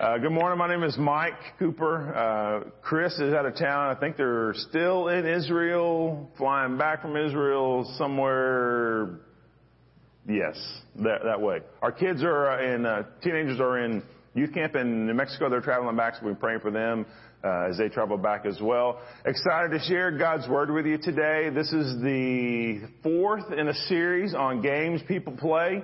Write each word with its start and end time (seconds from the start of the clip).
Uh, 0.00 0.18
good 0.18 0.32
morning. 0.32 0.58
My 0.58 0.68
name 0.68 0.82
is 0.82 0.96
Mike 0.98 1.38
Cooper. 1.58 2.14
Uh, 2.14 2.70
Chris 2.82 3.12
is 3.18 3.32
out 3.32 3.46
of 3.46 3.56
town. 3.56 3.94
I 3.94 4.00
think 4.00 4.16
they're 4.16 4.54
still 4.54 5.08
in 5.08 5.26
Israel, 5.26 6.28
flying 6.36 6.76
back 6.78 7.02
from 7.02 7.16
Israel 7.16 7.84
somewhere. 7.98 9.20
Yes, 10.28 10.56
that, 10.96 11.22
that 11.24 11.40
way. 11.40 11.60
Our 11.80 11.92
kids 11.92 12.22
are 12.24 12.60
in, 12.60 12.86
uh, 12.86 13.04
teenagers 13.22 13.60
are 13.60 13.78
in 13.84 14.02
youth 14.34 14.52
camp 14.54 14.74
in 14.74 15.06
New 15.06 15.14
Mexico. 15.14 15.48
They're 15.48 15.60
traveling 15.60 15.96
back, 15.96 16.14
so 16.14 16.26
we're 16.26 16.34
praying 16.34 16.60
for 16.60 16.70
them 16.70 17.06
uh, 17.44 17.68
as 17.70 17.78
they 17.78 17.88
travel 17.88 18.16
back 18.16 18.46
as 18.46 18.60
well. 18.60 19.00
Excited 19.24 19.70
to 19.70 19.78
share 19.80 20.16
God's 20.16 20.48
Word 20.48 20.70
with 20.70 20.86
you 20.86 20.98
today. 20.98 21.50
This 21.50 21.72
is 21.72 22.00
the 22.00 22.88
fourth 23.02 23.52
in 23.52 23.68
a 23.68 23.74
series 23.74 24.34
on 24.34 24.62
games 24.62 25.00
people 25.08 25.32
play. 25.36 25.82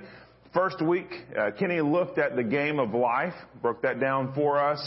First 0.53 0.81
week, 0.81 1.09
uh, 1.37 1.51
Kenny 1.59 1.81
looked 1.81 2.17
at 2.17 2.35
the 2.35 2.43
game 2.43 2.79
of 2.79 2.93
life, 2.93 3.33
broke 3.61 3.81
that 3.83 3.99
down 3.99 4.33
for 4.33 4.57
us. 4.57 4.79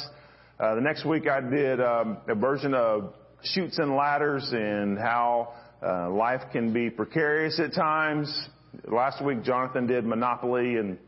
Uh, 0.58 0.74
the 0.74 0.80
next 0.80 1.04
week 1.04 1.28
I 1.28 1.40
did 1.40 1.80
um, 1.80 2.18
a 2.28 2.34
version 2.34 2.74
of 2.74 3.14
chutes 3.42 3.78
and 3.78 3.94
ladders 3.94 4.48
and 4.52 4.98
how 4.98 5.54
uh, 5.82 6.10
life 6.10 6.42
can 6.52 6.72
be 6.72 6.90
precarious 6.90 7.60
at 7.60 7.74
times. 7.74 8.48
Last 8.90 9.24
week 9.24 9.42
Jonathan 9.42 9.86
did 9.86 10.04
Monopoly 10.04 10.76
and 10.76 10.98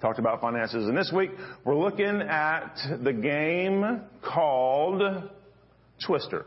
talked 0.00 0.18
about 0.18 0.40
finances. 0.40 0.86
And 0.88 0.96
this 0.96 1.12
week, 1.14 1.30
we're 1.64 1.76
looking 1.76 2.22
at 2.22 2.76
the 3.02 3.12
game 3.12 4.02
called 4.22 5.02
Twister. 6.04 6.46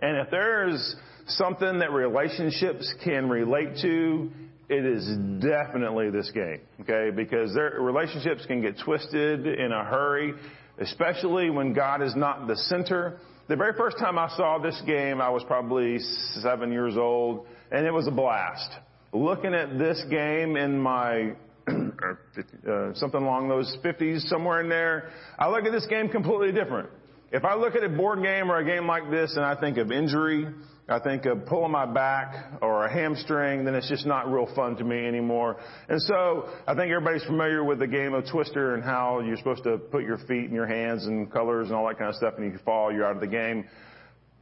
And 0.00 0.18
if 0.18 0.30
there's 0.30 0.96
something 1.26 1.78
that 1.78 1.92
relationships 1.92 2.92
can 3.04 3.28
relate 3.28 3.78
to, 3.82 4.30
it 4.68 4.84
is 4.84 5.06
definitely 5.40 6.10
this 6.10 6.30
game, 6.32 6.60
okay? 6.80 7.10
Because 7.14 7.54
their 7.54 7.78
relationships 7.80 8.44
can 8.46 8.60
get 8.62 8.78
twisted 8.84 9.46
in 9.46 9.72
a 9.72 9.84
hurry, 9.84 10.34
especially 10.78 11.50
when 11.50 11.74
God 11.74 12.02
is 12.02 12.16
not 12.16 12.46
the 12.46 12.56
center. 12.56 13.18
The 13.48 13.56
very 13.56 13.74
first 13.74 13.98
time 13.98 14.18
I 14.18 14.28
saw 14.36 14.58
this 14.58 14.80
game, 14.86 15.20
I 15.20 15.28
was 15.28 15.44
probably 15.44 15.98
seven 16.42 16.72
years 16.72 16.96
old, 16.96 17.46
and 17.70 17.86
it 17.86 17.92
was 17.92 18.06
a 18.06 18.10
blast. 18.10 18.70
Looking 19.12 19.54
at 19.54 19.78
this 19.78 20.02
game 20.10 20.56
in 20.56 20.78
my 20.78 21.34
uh, 21.68 22.94
something 22.94 23.22
along 23.22 23.48
those 23.48 23.76
50s, 23.84 24.20
somewhere 24.28 24.60
in 24.60 24.68
there. 24.68 25.10
I 25.38 25.48
look 25.48 25.64
at 25.64 25.72
this 25.72 25.86
game 25.86 26.08
completely 26.08 26.52
different. 26.52 26.90
If 27.32 27.44
I 27.44 27.54
look 27.54 27.74
at 27.74 27.82
a 27.82 27.88
board 27.88 28.22
game 28.22 28.50
or 28.50 28.58
a 28.58 28.64
game 28.64 28.86
like 28.86 29.10
this 29.10 29.34
and 29.36 29.44
I 29.44 29.58
think 29.58 29.76
of 29.78 29.90
injury, 29.90 30.46
I 30.88 30.98
think 30.98 31.24
of 31.24 31.46
pulling 31.46 31.72
my 31.72 31.86
back 31.86 32.60
or 32.60 32.84
a 32.84 32.92
hamstring, 32.92 33.64
then 33.64 33.74
it's 33.74 33.88
just 33.88 34.06
not 34.06 34.30
real 34.30 34.46
fun 34.54 34.76
to 34.76 34.84
me 34.84 35.06
anymore. 35.06 35.56
And 35.88 36.00
so 36.02 36.48
I 36.66 36.74
think 36.74 36.92
everybody's 36.92 37.24
familiar 37.24 37.64
with 37.64 37.78
the 37.78 37.86
game 37.86 38.12
of 38.12 38.24
Twister 38.30 38.74
and 38.74 38.84
how 38.84 39.20
you're 39.20 39.38
supposed 39.38 39.64
to 39.64 39.78
put 39.78 40.04
your 40.04 40.18
feet 40.18 40.44
and 40.44 40.52
your 40.52 40.66
hands 40.66 41.06
and 41.06 41.32
colors 41.32 41.68
and 41.68 41.76
all 41.76 41.88
that 41.88 41.98
kind 41.98 42.10
of 42.10 42.16
stuff 42.16 42.34
and 42.36 42.52
you 42.52 42.58
fall, 42.64 42.92
you're 42.92 43.06
out 43.06 43.14
of 43.16 43.20
the 43.20 43.26
game. 43.26 43.64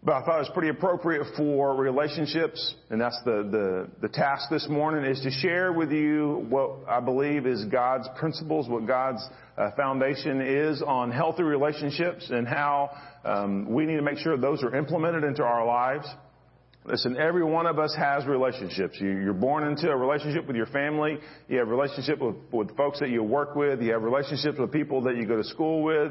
But 0.04 0.14
I 0.14 0.24
thought 0.24 0.36
it 0.38 0.40
was 0.40 0.50
pretty 0.52 0.70
appropriate 0.70 1.22
for 1.36 1.76
relationships, 1.76 2.74
and 2.90 3.00
that's 3.00 3.20
the, 3.24 3.48
the, 3.48 3.88
the, 4.00 4.08
task 4.08 4.50
this 4.50 4.66
morning 4.68 5.08
is 5.08 5.20
to 5.20 5.30
share 5.30 5.72
with 5.72 5.92
you 5.92 6.44
what 6.48 6.88
I 6.88 6.98
believe 6.98 7.46
is 7.46 7.64
God's 7.66 8.08
principles, 8.16 8.68
what 8.68 8.84
God's 8.84 9.24
uh, 9.56 9.70
foundation 9.76 10.40
is 10.40 10.82
on 10.82 11.12
healthy 11.12 11.44
relationships 11.44 12.30
and 12.30 12.48
how 12.48 12.90
um, 13.24 13.72
we 13.72 13.86
need 13.86 13.94
to 13.94 14.02
make 14.02 14.18
sure 14.18 14.36
those 14.36 14.64
are 14.64 14.74
implemented 14.74 15.22
into 15.22 15.44
our 15.44 15.64
lives. 15.64 16.08
Listen, 16.84 17.16
every 17.16 17.44
one 17.44 17.66
of 17.66 17.78
us 17.78 17.94
has 17.96 18.26
relationships. 18.26 18.96
You, 18.98 19.10
you're 19.10 19.32
born 19.32 19.68
into 19.68 19.88
a 19.88 19.96
relationship 19.96 20.48
with 20.48 20.56
your 20.56 20.66
family. 20.66 21.18
You 21.48 21.58
have 21.58 21.68
relationship 21.68 22.18
with, 22.18 22.34
with 22.50 22.76
folks 22.76 22.98
that 22.98 23.10
you 23.10 23.22
work 23.22 23.54
with. 23.54 23.80
You 23.80 23.92
have 23.92 24.02
relationships 24.02 24.58
with 24.58 24.72
people 24.72 25.02
that 25.02 25.16
you 25.16 25.26
go 25.26 25.36
to 25.36 25.44
school 25.44 25.84
with. 25.84 26.10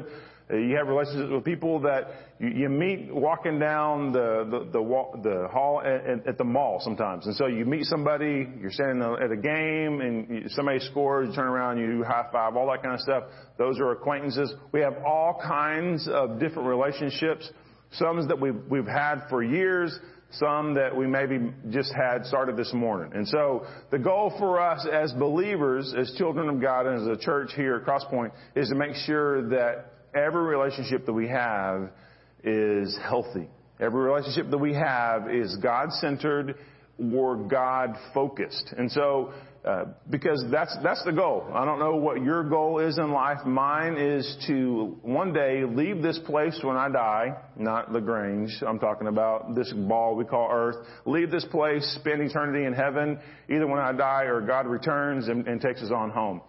Uh, 0.50 0.56
you 0.56 0.76
have 0.76 0.88
relationships 0.88 1.30
with 1.30 1.44
people 1.44 1.80
that 1.80 2.08
you, 2.38 2.48
you 2.48 2.68
meet 2.68 3.12
walking 3.12 3.58
down 3.58 4.12
the 4.12 4.46
the, 4.50 4.58
the, 4.72 5.20
the 5.22 5.48
hall 5.48 5.80
at, 5.80 6.26
at, 6.26 6.38
the 6.38 6.44
mall 6.44 6.80
sometimes, 6.82 7.26
and 7.26 7.34
so 7.36 7.46
you 7.46 7.64
meet 7.64 7.84
somebody, 7.84 8.48
you're 8.60 8.70
standing 8.70 9.02
at 9.02 9.30
a 9.30 9.36
game, 9.36 10.00
and 10.00 10.50
somebody 10.50 10.80
scores, 10.80 11.28
you 11.28 11.34
turn 11.34 11.46
around, 11.46 11.78
you 11.78 12.04
high 12.04 12.26
five, 12.32 12.56
all 12.56 12.70
that 12.70 12.82
kind 12.82 12.94
of 12.94 13.00
stuff. 13.00 13.24
Those 13.58 13.78
are 13.78 13.92
acquaintances. 13.92 14.52
We 14.72 14.80
have 14.80 14.94
all 15.04 15.40
kinds 15.42 16.08
of 16.08 16.40
different 16.40 16.68
relationships. 16.68 17.50
Some 17.92 18.26
that 18.28 18.40
we've 18.40 18.60
we've 18.68 18.86
had 18.86 19.26
for 19.28 19.42
years, 19.42 19.98
some 20.32 20.74
that 20.74 20.96
we 20.96 21.06
maybe 21.06 21.52
just 21.70 21.92
had 21.94 22.24
started 22.24 22.56
this 22.56 22.72
morning. 22.72 23.12
And 23.14 23.28
so 23.28 23.66
the 23.90 23.98
goal 23.98 24.32
for 24.38 24.60
us 24.60 24.86
as 24.90 25.12
believers, 25.12 25.94
as 25.96 26.12
children 26.16 26.48
of 26.48 26.60
God, 26.60 26.86
and 26.86 27.02
as 27.02 27.18
a 27.18 27.22
church 27.22 27.50
here 27.54 27.76
at 27.76 27.84
Crosspoint, 27.84 28.32
is 28.56 28.68
to 28.70 28.74
make 28.74 28.94
sure 28.94 29.48
that 29.50 29.91
every 30.14 30.42
relationship 30.42 31.06
that 31.06 31.12
we 31.12 31.28
have 31.28 31.90
is 32.44 32.96
healthy. 33.02 33.48
Every 33.80 34.04
relationship 34.04 34.50
that 34.50 34.58
we 34.58 34.74
have 34.74 35.30
is 35.30 35.56
God-centered 35.56 36.56
or 37.12 37.36
God-focused. 37.36 38.74
And 38.76 38.90
so, 38.90 39.32
uh, 39.64 39.84
because 40.10 40.44
that's 40.50 40.76
that's 40.82 41.04
the 41.04 41.12
goal. 41.12 41.48
I 41.54 41.64
don't 41.64 41.78
know 41.78 41.94
what 41.94 42.22
your 42.22 42.42
goal 42.42 42.80
is 42.80 42.98
in 42.98 43.12
life. 43.12 43.44
Mine 43.46 43.96
is 43.96 44.36
to 44.48 44.98
one 45.02 45.32
day 45.32 45.62
leave 45.64 46.02
this 46.02 46.18
place 46.26 46.58
when 46.62 46.76
I 46.76 46.88
die, 46.88 47.36
not 47.56 47.92
the 47.92 48.00
Grange. 48.00 48.50
I'm 48.66 48.80
talking 48.80 49.06
about 49.06 49.54
this 49.54 49.72
ball 49.72 50.16
we 50.16 50.24
call 50.24 50.48
Earth. 50.50 50.84
Leave 51.06 51.30
this 51.30 51.44
place, 51.44 51.84
spend 52.00 52.20
eternity 52.22 52.64
in 52.66 52.72
heaven, 52.72 53.20
either 53.48 53.66
when 53.68 53.78
I 53.78 53.92
die 53.92 54.24
or 54.24 54.40
God 54.40 54.66
returns 54.66 55.28
and, 55.28 55.46
and 55.46 55.60
takes 55.60 55.80
us 55.80 55.92
on 55.92 56.10
home. 56.10 56.40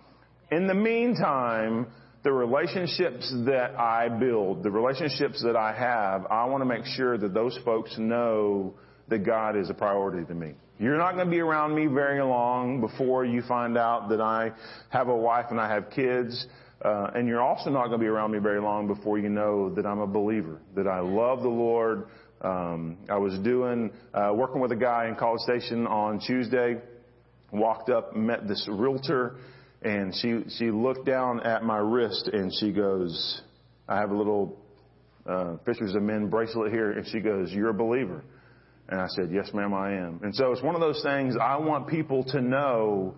In 0.51 0.67
the 0.67 0.73
meantime, 0.73 1.87
the 2.23 2.31
relationships 2.31 3.33
that 3.45 3.77
I 3.77 4.07
build, 4.07 4.63
the 4.63 4.71
relationships 4.71 5.43
that 5.43 5.57
I 5.57 5.73
have, 5.73 6.25
I 6.31 6.45
want 6.45 6.61
to 6.61 6.65
make 6.65 6.85
sure 6.85 7.17
that 7.17 7.33
those 7.33 7.57
folks 7.65 7.95
know 7.97 8.73
that 9.09 9.19
God 9.19 9.57
is 9.57 9.69
a 9.69 9.73
priority 9.73 10.25
to 10.25 10.33
me. 10.33 10.53
You're 10.79 10.97
not 10.97 11.15
going 11.15 11.27
to 11.27 11.31
be 11.31 11.41
around 11.41 11.75
me 11.75 11.87
very 11.87 12.21
long 12.23 12.79
before 12.79 13.25
you 13.25 13.41
find 13.41 13.77
out 13.77 14.09
that 14.09 14.21
I 14.21 14.51
have 14.89 15.09
a 15.09 15.15
wife 15.15 15.47
and 15.49 15.59
I 15.59 15.69
have 15.69 15.89
kids. 15.89 16.47
Uh, 16.83 17.11
and 17.13 17.27
you're 17.27 17.41
also 17.41 17.69
not 17.69 17.87
going 17.87 17.99
to 17.99 18.03
be 18.03 18.07
around 18.07 18.31
me 18.31 18.39
very 18.39 18.61
long 18.61 18.87
before 18.87 19.19
you 19.19 19.29
know 19.29 19.69
that 19.75 19.85
I'm 19.85 19.99
a 19.99 20.07
believer, 20.07 20.59
that 20.75 20.87
I 20.87 20.99
love 20.99 21.41
the 21.41 21.49
Lord. 21.49 22.07
Um, 22.41 22.97
I 23.09 23.17
was 23.17 23.37
doing 23.39 23.91
uh, 24.13 24.31
working 24.33 24.61
with 24.61 24.71
a 24.71 24.77
guy 24.77 25.07
in 25.07 25.15
College 25.15 25.41
Station 25.41 25.87
on 25.87 26.19
Tuesday. 26.19 26.77
Walked 27.51 27.89
up, 27.89 28.15
met 28.15 28.47
this 28.47 28.67
realtor 28.69 29.35
and 29.83 30.13
she 30.15 30.43
she 30.57 30.71
looked 30.71 31.05
down 31.05 31.41
at 31.41 31.63
my 31.63 31.77
wrist 31.77 32.29
and 32.31 32.51
she 32.59 32.71
goes, 32.71 33.41
I 33.87 33.97
have 33.97 34.11
a 34.11 34.15
little 34.15 34.57
uh, 35.25 35.57
Fishers 35.65 35.95
of 35.95 36.01
Men 36.01 36.29
bracelet 36.29 36.71
here, 36.71 36.91
and 36.91 37.07
she 37.07 37.19
goes, 37.19 37.51
"You're 37.51 37.69
a 37.69 37.73
believer." 37.73 38.23
And 38.89 38.99
I 38.99 39.07
said, 39.07 39.29
"Yes, 39.31 39.51
ma'am, 39.53 39.73
I 39.73 39.93
am." 39.93 40.19
And 40.23 40.35
so 40.35 40.51
it's 40.51 40.61
one 40.61 40.75
of 40.75 40.81
those 40.81 41.01
things. 41.03 41.35
I 41.41 41.57
want 41.57 41.87
people 41.87 42.23
to 42.25 42.41
know 42.41 43.15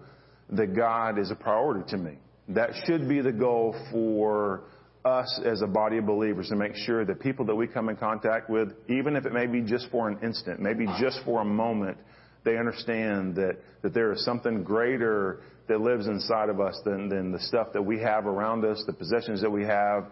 that 0.52 0.76
God 0.76 1.18
is 1.18 1.32
a 1.32 1.36
priority 1.36 1.84
to 1.90 1.98
me. 1.98 2.18
That 2.50 2.70
should 2.86 3.10
be 3.10 3.22
the 3.22 3.32
goal 3.32 3.76
for 3.92 4.66
us 5.04 5.42
as 5.46 5.62
a 5.62 5.68
body 5.68 5.98
of 5.98 6.06
believers 6.06 6.50
to 6.50 6.56
make 6.56 6.76
sure 6.76 7.06
that 7.06 7.20
people 7.20 7.46
that 7.46 7.56
we 7.56 7.68
come 7.68 7.90
in 7.90 7.96
contact 7.96 8.50
with, 8.50 8.70
even 8.90 9.16
if 9.16 9.26
it 9.26 9.34
may 9.34 9.46
be 9.46 9.62
just 9.62 9.88
for 9.92 10.08
an 10.08 10.20
instant, 10.24 10.60
maybe 10.60 10.86
just 11.00 11.20
for 11.26 11.42
a 11.42 11.46
moment, 11.46 11.98
they 12.44 12.58
understand 12.58 13.36
that, 13.36 13.58
that 13.82 13.94
there 13.94 14.12
is 14.12 14.24
something 14.26 14.64
greater 14.64 15.42
that 15.68 15.82
lives 15.82 16.08
inside 16.08 16.50
of 16.50 16.60
us 16.60 16.80
than, 16.86 17.10
than 17.10 17.32
the 17.32 17.40
stuff 17.40 17.68
that 17.74 17.82
we 17.82 18.00
have 18.00 18.26
around 18.26 18.64
us, 18.66 18.84
the 18.86 18.94
possessions 18.94 19.42
that 19.42 19.50
we 19.50 19.64
have, 19.64 20.06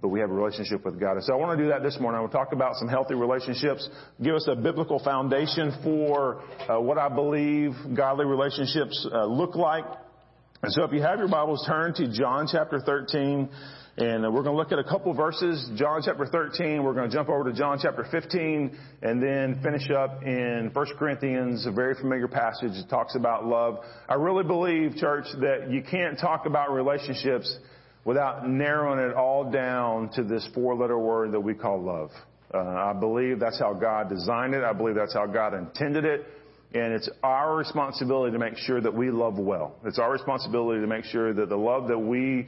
but 0.00 0.08
we 0.08 0.20
have 0.20 0.30
a 0.30 0.34
relationship 0.34 0.84
with 0.84 1.00
God. 1.00 1.12
And 1.12 1.24
so 1.24 1.34
I 1.34 1.36
want 1.36 1.58
to 1.58 1.64
do 1.64 1.70
that 1.70 1.82
this 1.82 1.98
morning. 2.00 2.18
I 2.18 2.20
want 2.20 2.32
to 2.32 2.38
talk 2.38 2.52
about 2.52 2.76
some 2.76 2.88
healthy 2.88 3.14
relationships, 3.14 3.88
give 4.22 4.34
us 4.34 4.46
a 4.48 4.54
biblical 4.54 5.02
foundation 5.02 5.72
for 5.82 6.42
uh, 6.68 6.80
what 6.80 6.98
I 6.98 7.08
believe 7.08 7.72
godly 7.96 8.26
relationships 8.26 9.06
uh, 9.12 9.24
look 9.24 9.56
like. 9.56 9.84
And 10.62 10.72
so 10.72 10.84
if 10.84 10.92
you 10.92 11.02
have 11.02 11.18
your 11.18 11.28
Bibles, 11.28 11.64
turn 11.66 11.94
to 11.94 12.12
John 12.12 12.48
chapter 12.50 12.80
13. 12.80 13.48
And 14.00 14.22
we're 14.32 14.44
going 14.44 14.54
to 14.54 14.56
look 14.56 14.70
at 14.70 14.78
a 14.78 14.84
couple 14.84 15.12
verses. 15.12 15.72
John 15.74 16.02
chapter 16.04 16.24
13. 16.24 16.84
We're 16.84 16.94
going 16.94 17.10
to 17.10 17.16
jump 17.16 17.28
over 17.28 17.50
to 17.50 17.52
John 17.52 17.80
chapter 17.82 18.06
15 18.08 18.78
and 19.02 19.20
then 19.20 19.60
finish 19.60 19.90
up 19.90 20.22
in 20.22 20.70
1 20.72 20.86
Corinthians, 20.96 21.66
a 21.66 21.72
very 21.72 21.96
familiar 21.96 22.28
passage 22.28 22.70
that 22.74 22.86
talks 22.88 23.16
about 23.16 23.44
love. 23.44 23.78
I 24.08 24.14
really 24.14 24.44
believe, 24.44 24.94
church, 24.94 25.24
that 25.40 25.68
you 25.72 25.82
can't 25.82 26.16
talk 26.16 26.46
about 26.46 26.70
relationships 26.72 27.52
without 28.04 28.48
narrowing 28.48 29.00
it 29.00 29.16
all 29.16 29.50
down 29.50 30.10
to 30.10 30.22
this 30.22 30.48
four 30.54 30.76
letter 30.76 31.00
word 31.00 31.32
that 31.32 31.40
we 31.40 31.54
call 31.54 31.82
love. 31.82 32.10
Uh, 32.54 32.58
I 32.58 32.92
believe 32.92 33.40
that's 33.40 33.58
how 33.58 33.74
God 33.74 34.08
designed 34.08 34.54
it. 34.54 34.62
I 34.62 34.74
believe 34.74 34.94
that's 34.94 35.14
how 35.14 35.26
God 35.26 35.54
intended 35.54 36.04
it. 36.04 36.24
And 36.72 36.92
it's 36.92 37.10
our 37.24 37.56
responsibility 37.56 38.30
to 38.30 38.38
make 38.38 38.58
sure 38.58 38.80
that 38.80 38.94
we 38.94 39.10
love 39.10 39.38
well. 39.38 39.74
It's 39.84 39.98
our 39.98 40.12
responsibility 40.12 40.82
to 40.82 40.86
make 40.86 41.04
sure 41.06 41.34
that 41.34 41.48
the 41.48 41.56
love 41.56 41.88
that 41.88 41.98
we 41.98 42.46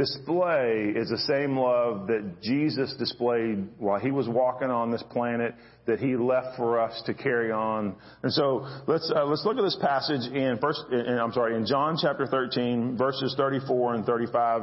display 0.00 0.92
is 0.96 1.10
the 1.10 1.18
same 1.18 1.58
love 1.58 2.06
that 2.06 2.40
Jesus 2.42 2.94
displayed 2.98 3.68
while 3.78 4.00
he 4.00 4.10
was 4.10 4.26
walking 4.28 4.70
on 4.70 4.90
this 4.90 5.02
planet 5.10 5.54
that 5.86 5.98
he 5.98 6.16
left 6.16 6.56
for 6.56 6.80
us 6.80 7.02
to 7.04 7.12
carry 7.12 7.52
on. 7.52 7.94
And 8.22 8.32
so 8.32 8.66
let's 8.86 9.12
uh, 9.14 9.24
let's 9.26 9.44
look 9.44 9.58
at 9.58 9.62
this 9.62 9.78
passage 9.80 10.32
in 10.32 10.58
first 10.58 10.80
in, 10.90 11.18
I'm 11.18 11.32
sorry 11.32 11.54
in 11.54 11.66
John 11.66 11.98
chapter 12.00 12.26
13 12.26 12.96
verses 12.96 13.34
34 13.36 13.94
and 13.94 14.06
35. 14.06 14.62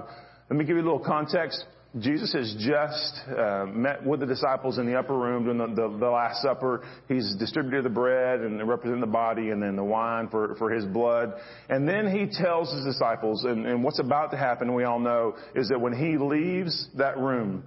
Let 0.50 0.58
me 0.58 0.66
give 0.66 0.78
you 0.78 0.82
a 0.82 0.90
little 0.90 1.06
context. 1.06 1.64
Jesus 2.00 2.34
has 2.34 2.56
just 2.60 3.22
uh, 3.38 3.66
met 3.66 4.06
with 4.06 4.20
the 4.20 4.26
disciples 4.26 4.78
in 4.78 4.86
the 4.86 4.96
upper 4.98 5.18
room 5.18 5.44
during 5.44 5.58
the, 5.58 5.68
the, 5.68 5.98
the, 5.98 6.10
Last 6.10 6.42
Supper. 6.42 6.84
He's 7.08 7.36
distributed 7.36 7.86
the 7.86 7.90
bread 7.90 8.42
and 8.42 8.68
representing 8.68 9.02
the 9.02 9.08
body 9.08 9.50
and 9.50 9.62
then 9.62 9.76
the 9.76 9.84
wine 9.84 10.28
for, 10.30 10.56
for 10.56 10.70
his 10.70 10.86
blood. 10.86 11.34
And 11.70 11.88
then 11.88 12.08
he 12.08 12.28
tells 12.28 12.72
his 12.74 12.86
disciples, 12.86 13.44
and, 13.44 13.66
and 13.66 13.84
what's 13.84 14.00
about 14.00 14.32
to 14.32 14.38
happen, 14.38 14.74
we 14.74 14.84
all 14.84 15.00
know, 15.00 15.36
is 15.56 15.70
that 15.70 15.80
when 15.80 15.94
he 15.94 16.18
leaves 16.18 16.88
that 16.96 17.18
room, 17.18 17.64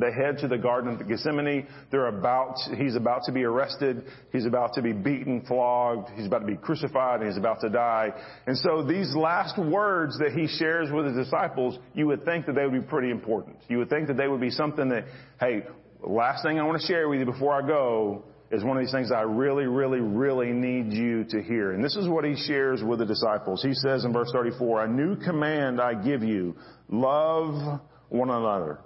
they 0.00 0.12
head 0.12 0.38
to 0.38 0.48
the 0.48 0.58
Garden 0.58 0.94
of 0.94 1.08
Gethsemane. 1.08 1.66
They're 1.90 2.06
about, 2.06 2.56
he's 2.76 2.96
about 2.96 3.24
to 3.24 3.32
be 3.32 3.44
arrested. 3.44 4.04
He's 4.32 4.46
about 4.46 4.74
to 4.74 4.82
be 4.82 4.92
beaten, 4.92 5.44
flogged. 5.46 6.10
He's 6.16 6.26
about 6.26 6.40
to 6.40 6.46
be 6.46 6.56
crucified 6.56 7.20
and 7.20 7.28
he's 7.28 7.38
about 7.38 7.60
to 7.60 7.68
die. 7.68 8.10
And 8.46 8.56
so 8.56 8.82
these 8.82 9.14
last 9.14 9.58
words 9.58 10.18
that 10.18 10.32
he 10.32 10.46
shares 10.46 10.90
with 10.90 11.06
his 11.06 11.16
disciples, 11.16 11.78
you 11.94 12.06
would 12.06 12.24
think 12.24 12.46
that 12.46 12.54
they 12.54 12.64
would 12.64 12.72
be 12.72 12.88
pretty 12.88 13.10
important. 13.10 13.56
You 13.68 13.78
would 13.78 13.90
think 13.90 14.08
that 14.08 14.16
they 14.16 14.28
would 14.28 14.40
be 14.40 14.50
something 14.50 14.88
that, 14.88 15.04
hey, 15.38 15.64
last 16.02 16.42
thing 16.42 16.58
I 16.58 16.62
want 16.64 16.80
to 16.80 16.86
share 16.86 17.08
with 17.08 17.20
you 17.20 17.26
before 17.26 17.52
I 17.52 17.66
go 17.66 18.24
is 18.50 18.64
one 18.64 18.76
of 18.76 18.82
these 18.82 18.92
things 18.92 19.12
I 19.12 19.20
really, 19.20 19.66
really, 19.66 20.00
really 20.00 20.52
need 20.52 20.92
you 20.92 21.24
to 21.24 21.42
hear. 21.42 21.72
And 21.72 21.84
this 21.84 21.94
is 21.94 22.08
what 22.08 22.24
he 22.24 22.34
shares 22.34 22.82
with 22.82 22.98
the 22.98 23.06
disciples. 23.06 23.62
He 23.62 23.74
says 23.74 24.04
in 24.04 24.12
verse 24.12 24.30
34, 24.32 24.84
a 24.84 24.88
new 24.88 25.16
command 25.16 25.80
I 25.80 25.94
give 25.94 26.22
you, 26.22 26.56
love 26.88 27.80
one 28.08 28.30
another. 28.30 28.80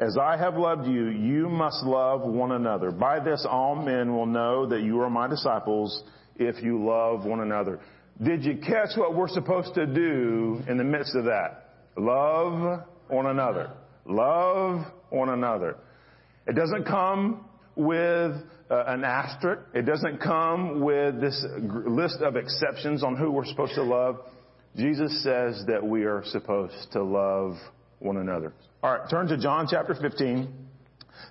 As 0.00 0.16
I 0.16 0.38
have 0.38 0.56
loved 0.56 0.86
you, 0.86 1.08
you 1.08 1.50
must 1.50 1.84
love 1.84 2.22
one 2.22 2.52
another. 2.52 2.90
By 2.90 3.20
this 3.20 3.46
all 3.48 3.76
men 3.76 4.14
will 4.14 4.24
know 4.24 4.66
that 4.66 4.80
you 4.80 4.98
are 5.02 5.10
my 5.10 5.28
disciples 5.28 6.02
if 6.36 6.62
you 6.62 6.82
love 6.82 7.26
one 7.26 7.40
another. 7.40 7.80
Did 8.22 8.42
you 8.42 8.56
catch 8.56 8.96
what 8.96 9.14
we're 9.14 9.28
supposed 9.28 9.74
to 9.74 9.86
do 9.86 10.62
in 10.66 10.78
the 10.78 10.84
midst 10.84 11.14
of 11.14 11.24
that? 11.24 11.74
Love 11.98 12.80
one 13.08 13.26
another. 13.26 13.72
Love 14.06 14.86
one 15.10 15.28
another. 15.28 15.76
It 16.46 16.56
doesn't 16.56 16.84
come 16.86 17.44
with 17.76 18.32
uh, 18.70 18.84
an 18.86 19.04
asterisk. 19.04 19.62
It 19.74 19.82
doesn't 19.82 20.22
come 20.22 20.80
with 20.80 21.20
this 21.20 21.44
list 21.86 22.20
of 22.22 22.36
exceptions 22.36 23.02
on 23.02 23.16
who 23.16 23.30
we're 23.30 23.44
supposed 23.44 23.74
to 23.74 23.82
love. 23.82 24.20
Jesus 24.76 25.22
says 25.22 25.62
that 25.66 25.84
we 25.84 26.04
are 26.04 26.22
supposed 26.24 26.90
to 26.92 27.02
love 27.02 27.56
one 28.00 28.16
another. 28.16 28.52
All 28.82 28.92
right, 28.92 29.08
turn 29.08 29.28
to 29.28 29.38
John 29.38 29.68
chapter 29.70 29.94
15. 29.94 30.52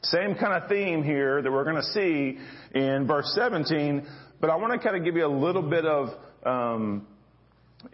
Same 0.04 0.36
kind 0.36 0.62
of 0.62 0.70
theme 0.70 1.04
here 1.04 1.42
that 1.42 1.52
we're 1.52 1.64
going 1.64 1.76
to 1.76 1.84
see 1.84 2.38
in 2.74 3.08
verse 3.08 3.32
17, 3.36 4.06
but 4.40 4.50
I 4.50 4.56
want 4.56 4.72
to 4.74 4.80
kind 4.80 4.96
of 4.96 5.04
give 5.04 5.16
you 5.16 5.26
a 5.26 5.28
little 5.28 5.64
bit 5.64 5.84
of 5.86 6.10
um, 6.46 7.08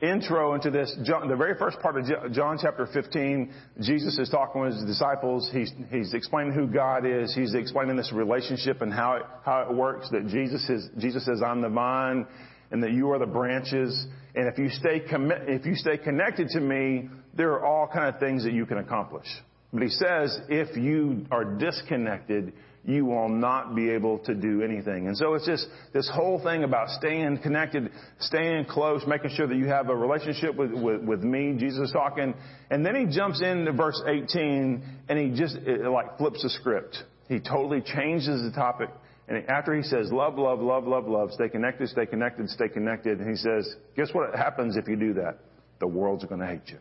intro 0.02 0.54
into 0.54 0.72
this. 0.72 0.96
John, 1.04 1.28
the 1.30 1.36
very 1.36 1.58
first 1.58 1.80
part 1.80 1.98
of 1.98 2.34
John 2.34 2.60
chapter 2.62 2.88
15, 2.92 3.52
Jesus 3.82 4.20
is 4.20 4.30
talking 4.30 4.62
with 4.62 4.74
his 4.74 4.84
disciples. 4.86 5.50
He's, 5.52 5.72
he's 5.90 6.14
explaining 6.14 6.54
who 6.54 6.68
God 6.68 7.06
is. 7.06 7.34
He's 7.34 7.54
explaining 7.54 7.96
this 7.96 8.12
relationship 8.14 8.82
and 8.82 8.94
how 8.94 9.16
it, 9.16 9.24
how 9.44 9.62
it 9.62 9.74
works. 9.74 10.10
That 10.12 10.28
Jesus 10.28 10.70
is 10.70 10.90
Jesus 11.00 11.26
says, 11.26 11.42
"I'm 11.44 11.62
the 11.62 11.70
vine." 11.70 12.28
and 12.72 12.82
that 12.84 12.92
you 12.92 13.12
are 13.12 13.20
the 13.20 13.26
branches. 13.26 14.08
And 14.34 14.48
if 14.48 14.58
you 14.58 14.70
stay 14.70 15.00
commi- 15.00 15.48
if 15.48 15.66
you 15.66 15.76
stay 15.76 15.98
connected 15.98 16.50
to 16.50 16.60
me, 16.60 17.10
there 17.36 17.52
are 17.52 17.66
all 17.66 17.88
kind 17.88 18.14
of 18.14 18.20
things 18.20 18.44
that 18.44 18.54
you 18.54 18.66
can 18.66 18.78
accomplish. 18.78 19.28
But 19.74 19.84
he 19.84 19.90
says, 19.90 20.40
if 20.48 20.78
you 20.78 21.26
are 21.32 21.44
disconnected, 21.44 22.54
you 22.86 23.06
will 23.06 23.30
not 23.30 23.76
be 23.76 23.90
able 23.90 24.20
to 24.20 24.36
do 24.36 24.62
anything. 24.62 25.08
And 25.08 25.18
so 25.18 25.34
it's 25.34 25.46
just 25.46 25.68
this 25.92 26.10
whole 26.14 26.42
thing 26.42 26.64
about 26.64 26.90
staying 26.90 27.40
connected, 27.40 27.90
staying 28.20 28.66
close, 28.66 29.02
making 29.08 29.32
sure 29.36 29.48
that 29.48 29.56
you 29.58 29.66
have 29.68 29.90
a 29.90 29.96
relationship 29.96 30.56
with, 30.56 30.72
with, 30.72 31.02
with 31.02 31.24
me. 31.24 31.56
Jesus 31.58 31.92
talking. 31.92 32.36
And 32.70 32.86
then 32.86 32.96
he 32.96 33.14
jumps 33.14 33.42
into 33.42 33.72
verse 33.72 34.02
18 34.08 34.84
and 35.10 35.20
he 35.20 35.38
just 35.38 35.56
it, 35.56 35.82
like 35.90 36.18
flips 36.18 36.44
the 36.44 36.50
script. 36.50 36.98
He 37.28 37.40
totally 37.40 37.82
changes 37.82 38.44
the 38.44 38.52
topic. 38.52 38.90
And 39.28 39.50
after 39.50 39.76
he 39.76 39.82
says, 39.82 40.12
love, 40.12 40.38
love, 40.38 40.60
love, 40.60 40.86
love, 40.86 41.08
love, 41.08 41.32
stay 41.32 41.50
connected, 41.50 41.90
stay 41.90 42.06
connected, 42.06 42.48
stay 42.50 42.70
connected, 42.70 43.20
and 43.20 43.28
he 43.28 43.36
says, 43.36 43.76
guess 43.98 44.10
what 44.14 44.36
happens 44.36 44.78
if 44.78 44.88
you 44.88 44.96
do 44.96 45.16
that? 45.16 45.40
The 45.80 45.88
world's 45.88 46.24
going 46.26 46.42
to 46.42 46.48
hate 46.48 46.68
you. 46.68 46.78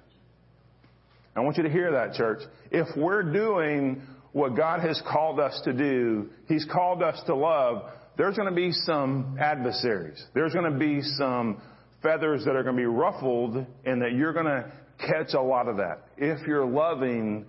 I 1.36 1.40
want 1.40 1.56
you 1.56 1.62
to 1.64 1.70
hear 1.70 1.92
that, 1.92 2.14
church. 2.14 2.40
If 2.70 2.86
we're 2.96 3.22
doing 3.22 4.02
what 4.32 4.56
God 4.56 4.80
has 4.80 5.00
called 5.10 5.40
us 5.40 5.60
to 5.64 5.72
do, 5.72 6.30
He's 6.46 6.66
called 6.70 7.02
us 7.02 7.20
to 7.26 7.34
love, 7.34 7.84
there's 8.16 8.36
going 8.36 8.48
to 8.48 8.54
be 8.54 8.70
some 8.72 9.36
adversaries. 9.40 10.22
There's 10.34 10.52
going 10.52 10.72
to 10.72 10.78
be 10.78 11.02
some 11.02 11.60
feathers 12.02 12.44
that 12.44 12.54
are 12.54 12.62
going 12.62 12.76
to 12.76 12.80
be 12.80 12.86
ruffled 12.86 13.66
and 13.84 14.02
that 14.02 14.12
you're 14.12 14.32
going 14.32 14.46
to 14.46 14.72
catch 14.98 15.34
a 15.34 15.40
lot 15.40 15.68
of 15.68 15.76
that. 15.78 16.00
If 16.16 16.46
you're 16.46 16.66
loving 16.66 17.46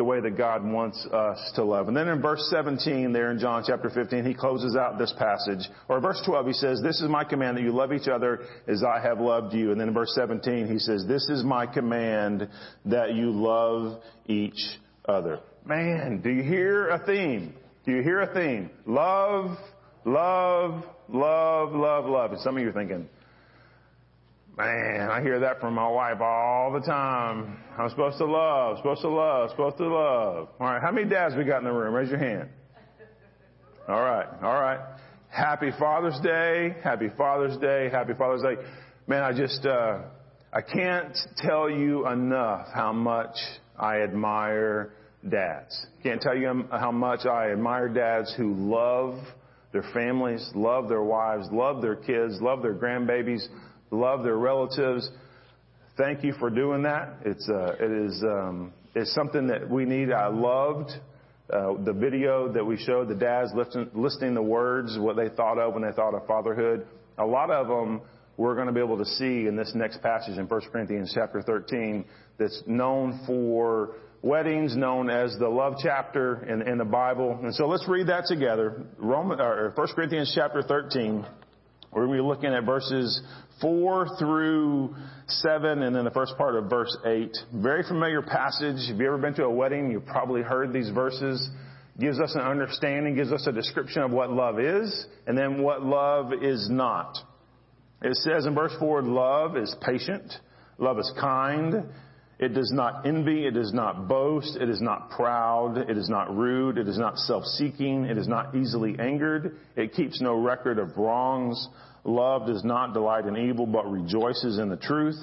the 0.00 0.04
way 0.04 0.18
that 0.18 0.34
God 0.34 0.64
wants 0.64 0.96
us 1.12 1.52
to 1.56 1.62
love. 1.62 1.88
And 1.88 1.94
then 1.94 2.08
in 2.08 2.22
verse 2.22 2.48
17 2.50 3.12
there 3.12 3.30
in 3.30 3.38
John 3.38 3.62
chapter 3.66 3.90
15, 3.90 4.24
he 4.24 4.32
closes 4.32 4.74
out 4.74 4.98
this 4.98 5.12
passage. 5.18 5.68
Or 5.90 6.00
verse 6.00 6.18
12, 6.24 6.46
he 6.46 6.52
says, 6.54 6.80
This 6.82 7.02
is 7.02 7.10
my 7.10 7.22
command 7.22 7.58
that 7.58 7.62
you 7.62 7.72
love 7.72 7.92
each 7.92 8.08
other 8.08 8.40
as 8.66 8.82
I 8.82 8.98
have 8.98 9.20
loved 9.20 9.52
you. 9.52 9.72
And 9.72 9.78
then 9.78 9.88
in 9.88 9.94
verse 9.94 10.14
17, 10.14 10.68
he 10.68 10.78
says, 10.78 11.04
This 11.06 11.28
is 11.28 11.44
my 11.44 11.66
command 11.66 12.48
that 12.86 13.12
you 13.12 13.30
love 13.30 14.00
each 14.24 14.78
other. 15.04 15.40
Man, 15.66 16.22
do 16.22 16.30
you 16.30 16.44
hear 16.44 16.88
a 16.88 17.04
theme? 17.04 17.52
Do 17.84 17.92
you 17.92 18.02
hear 18.02 18.22
a 18.22 18.32
theme? 18.32 18.70
Love, 18.86 19.58
love, 20.06 20.82
love, 21.10 21.74
love, 21.74 22.06
love. 22.06 22.32
And 22.32 22.40
some 22.40 22.56
of 22.56 22.62
you 22.62 22.70
are 22.70 22.72
thinking, 22.72 23.06
Man, 24.60 25.10
I 25.10 25.22
hear 25.22 25.40
that 25.40 25.58
from 25.58 25.72
my 25.72 25.88
wife 25.88 26.20
all 26.20 26.70
the 26.70 26.80
time. 26.80 27.56
I'm 27.78 27.88
supposed 27.88 28.18
to 28.18 28.26
love, 28.26 28.76
supposed 28.76 29.00
to 29.00 29.08
love, 29.08 29.48
supposed 29.50 29.78
to 29.78 29.88
love. 29.88 30.48
All 30.60 30.66
right, 30.66 30.82
how 30.82 30.92
many 30.92 31.08
dads 31.08 31.34
we 31.34 31.44
got 31.44 31.60
in 31.60 31.64
the 31.64 31.72
room? 31.72 31.94
Raise 31.94 32.10
your 32.10 32.18
hand. 32.18 32.50
All 33.88 34.02
right, 34.02 34.26
all 34.42 34.60
right. 34.60 34.78
Happy 35.30 35.70
Father's 35.78 36.20
Day, 36.20 36.76
Happy 36.84 37.08
Father's 37.16 37.56
Day, 37.56 37.88
Happy 37.88 38.12
Father's 38.12 38.42
Day. 38.42 38.62
Man, 39.06 39.22
I 39.22 39.32
just, 39.32 39.64
uh, 39.64 40.00
I 40.52 40.60
can't 40.60 41.16
tell 41.38 41.70
you 41.70 42.06
enough 42.06 42.66
how 42.74 42.92
much 42.92 43.36
I 43.78 44.02
admire 44.02 44.92
dads. 45.26 45.86
Can't 46.02 46.20
tell 46.20 46.36
you 46.36 46.66
how 46.70 46.92
much 46.92 47.24
I 47.24 47.50
admire 47.50 47.88
dads 47.88 48.34
who 48.36 48.52
love 48.52 49.20
their 49.72 49.84
families, 49.94 50.50
love 50.54 50.90
their 50.90 51.02
wives, 51.02 51.46
love 51.50 51.80
their 51.80 51.96
kids, 51.96 52.34
love 52.42 52.60
their 52.60 52.74
grandbabies, 52.74 53.46
love 53.90 54.22
their 54.22 54.36
relatives. 54.36 55.10
Thank 55.96 56.24
you 56.24 56.32
for 56.38 56.50
doing 56.50 56.82
that. 56.82 57.16
It's 57.24 57.48
uh, 57.48 57.76
it 57.78 57.90
is 57.90 58.22
um, 58.22 58.72
it's 58.94 59.12
something 59.14 59.46
that 59.48 59.68
we 59.68 59.84
need. 59.84 60.12
I 60.12 60.28
loved 60.28 60.90
uh, 61.52 61.74
the 61.84 61.92
video 61.92 62.52
that 62.52 62.64
we 62.64 62.76
showed 62.76 63.08
the 63.08 63.14
dads 63.14 63.52
listing 63.94 64.34
the 64.34 64.42
words, 64.42 64.96
what 64.98 65.16
they 65.16 65.28
thought 65.28 65.58
of 65.58 65.74
when 65.74 65.82
they 65.82 65.92
thought 65.92 66.14
of 66.14 66.26
fatherhood. 66.26 66.86
A 67.18 67.26
lot 67.26 67.50
of 67.50 67.66
them 67.68 68.00
we're 68.40 68.54
going 68.54 68.68
to 68.68 68.72
be 68.72 68.80
able 68.80 68.96
to 68.96 69.04
see 69.04 69.46
in 69.46 69.54
this 69.54 69.72
next 69.74 70.00
passage 70.00 70.38
in 70.38 70.46
1 70.46 70.60
Corinthians 70.72 71.12
chapter 71.14 71.42
13 71.42 72.06
that's 72.38 72.62
known 72.66 73.20
for 73.26 73.96
weddings, 74.22 74.74
known 74.74 75.10
as 75.10 75.36
the 75.38 75.48
love 75.48 75.74
chapter 75.82 76.42
in, 76.48 76.66
in 76.66 76.78
the 76.78 76.84
Bible. 76.84 77.38
And 77.42 77.54
so 77.54 77.66
let's 77.66 77.86
read 77.86 78.06
that 78.06 78.24
together. 78.26 78.82
Roman, 78.96 79.40
or 79.42 79.72
1 79.74 79.88
Corinthians 79.94 80.32
chapter 80.34 80.62
13. 80.62 81.26
We're 81.92 82.06
going 82.06 82.18
to 82.18 82.22
be 82.22 82.28
looking 82.28 82.54
at 82.54 82.64
verses 82.64 83.20
4 83.60 84.16
through 84.18 84.94
7 85.26 85.82
and 85.82 85.94
then 85.94 86.04
the 86.04 86.10
first 86.12 86.36
part 86.38 86.54
of 86.54 86.70
verse 86.70 86.96
8. 87.04 87.36
Very 87.54 87.82
familiar 87.82 88.22
passage. 88.22 88.76
If 88.76 88.90
you've 88.90 89.00
ever 89.00 89.18
been 89.18 89.34
to 89.34 89.44
a 89.44 89.50
wedding, 89.50 89.90
you've 89.90 90.06
probably 90.06 90.42
heard 90.42 90.72
these 90.72 90.90
verses. 90.90 91.48
Gives 91.98 92.20
us 92.20 92.34
an 92.34 92.42
understanding, 92.42 93.16
gives 93.16 93.32
us 93.32 93.46
a 93.46 93.52
description 93.52 94.02
of 94.02 94.12
what 94.12 94.30
love 94.30 94.60
is 94.60 95.06
and 95.26 95.36
then 95.36 95.62
what 95.62 95.82
love 95.82 96.32
is 96.32 96.68
not. 96.70 97.18
It 98.02 98.14
says 98.16 98.46
in 98.46 98.54
verse 98.54 98.72
4, 98.78 99.02
love 99.02 99.56
is 99.56 99.74
patient. 99.84 100.32
Love 100.78 100.98
is 100.98 101.12
kind. 101.20 101.84
It 102.40 102.54
does 102.54 102.72
not 102.72 103.06
envy. 103.06 103.44
It 103.46 103.52
does 103.52 103.74
not 103.74 104.08
boast. 104.08 104.56
It 104.56 104.70
is 104.70 104.80
not 104.80 105.10
proud. 105.10 105.76
It 105.76 105.98
is 105.98 106.08
not 106.08 106.34
rude. 106.34 106.78
It 106.78 106.88
is 106.88 106.96
not 106.96 107.18
self-seeking. 107.18 108.06
It 108.06 108.16
is 108.16 108.26
not 108.26 108.54
easily 108.54 108.96
angered. 108.98 109.58
It 109.76 109.92
keeps 109.92 110.22
no 110.22 110.40
record 110.40 110.78
of 110.78 110.96
wrongs. 110.96 111.68
Love 112.02 112.46
does 112.46 112.64
not 112.64 112.94
delight 112.94 113.26
in 113.26 113.36
evil, 113.36 113.66
but 113.66 113.90
rejoices 113.90 114.58
in 114.58 114.70
the 114.70 114.78
truth. 114.78 115.18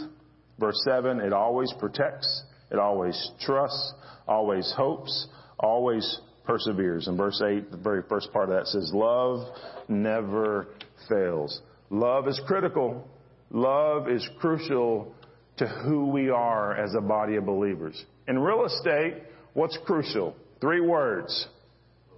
Verse 0.59 0.79
7, 0.85 1.19
it 1.19 1.33
always 1.33 1.73
protects. 1.79 2.43
It 2.69 2.77
always 2.77 3.31
trusts, 3.41 3.93
always 4.27 4.71
hopes, 4.77 5.27
always 5.59 6.19
perseveres. 6.45 7.07
In 7.07 7.17
verse 7.17 7.41
8, 7.43 7.71
the 7.71 7.77
very 7.77 8.03
first 8.07 8.31
part 8.31 8.49
of 8.49 8.55
that 8.55 8.67
says, 8.67 8.91
love 8.93 9.47
never 9.87 10.67
fails. 11.09 11.61
Love 11.89 12.27
is 12.27 12.39
critical. 12.45 13.07
Love 13.49 14.07
is 14.07 14.27
crucial 14.39 15.15
to 15.57 15.67
who 15.67 16.07
we 16.07 16.29
are 16.29 16.75
as 16.75 16.93
a 16.95 17.01
body 17.01 17.35
of 17.35 17.45
believers. 17.45 18.01
In 18.27 18.39
real 18.39 18.65
estate, 18.65 19.15
what's 19.53 19.77
crucial? 19.85 20.35
Three 20.61 20.81
words. 20.81 21.47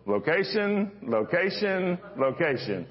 Location, 0.05 0.91
location, 1.03 2.00
location. 2.17 2.88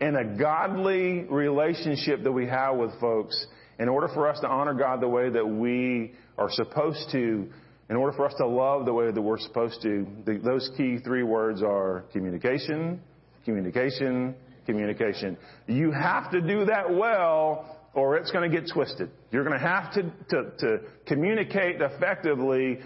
In 0.00 0.16
a 0.16 0.24
godly 0.38 1.24
relationship 1.24 2.22
that 2.22 2.32
we 2.32 2.46
have 2.46 2.76
with 2.76 2.98
folks, 3.00 3.46
in 3.78 3.88
order 3.88 4.08
for 4.08 4.28
us 4.28 4.38
to 4.40 4.46
honor 4.46 4.74
God 4.74 5.00
the 5.00 5.08
way 5.08 5.30
that 5.30 5.46
we 5.46 6.12
are 6.38 6.50
supposed 6.50 7.10
to, 7.12 7.48
in 7.88 7.96
order 7.96 8.16
for 8.16 8.26
us 8.26 8.34
to 8.38 8.46
love 8.46 8.84
the 8.84 8.92
way 8.92 9.10
that 9.10 9.20
we're 9.20 9.38
supposed 9.38 9.82
to, 9.82 10.06
the, 10.24 10.38
those 10.44 10.70
key 10.76 10.98
three 10.98 11.22
words 11.22 11.62
are 11.62 12.04
communication, 12.12 13.00
communication, 13.44 14.34
communication. 14.66 15.36
You 15.66 15.90
have 15.90 16.30
to 16.30 16.40
do 16.40 16.66
that 16.66 16.94
well 16.94 17.79
or 17.94 18.16
it's 18.16 18.30
going 18.30 18.48
to 18.48 18.60
get 18.60 18.70
twisted. 18.72 19.10
You're 19.30 19.44
going 19.44 19.58
to 19.58 19.66
have 19.66 19.92
to, 19.94 20.02
to, 20.02 20.50
to 20.58 20.78
communicate 21.06 21.80
effectively 21.80 22.78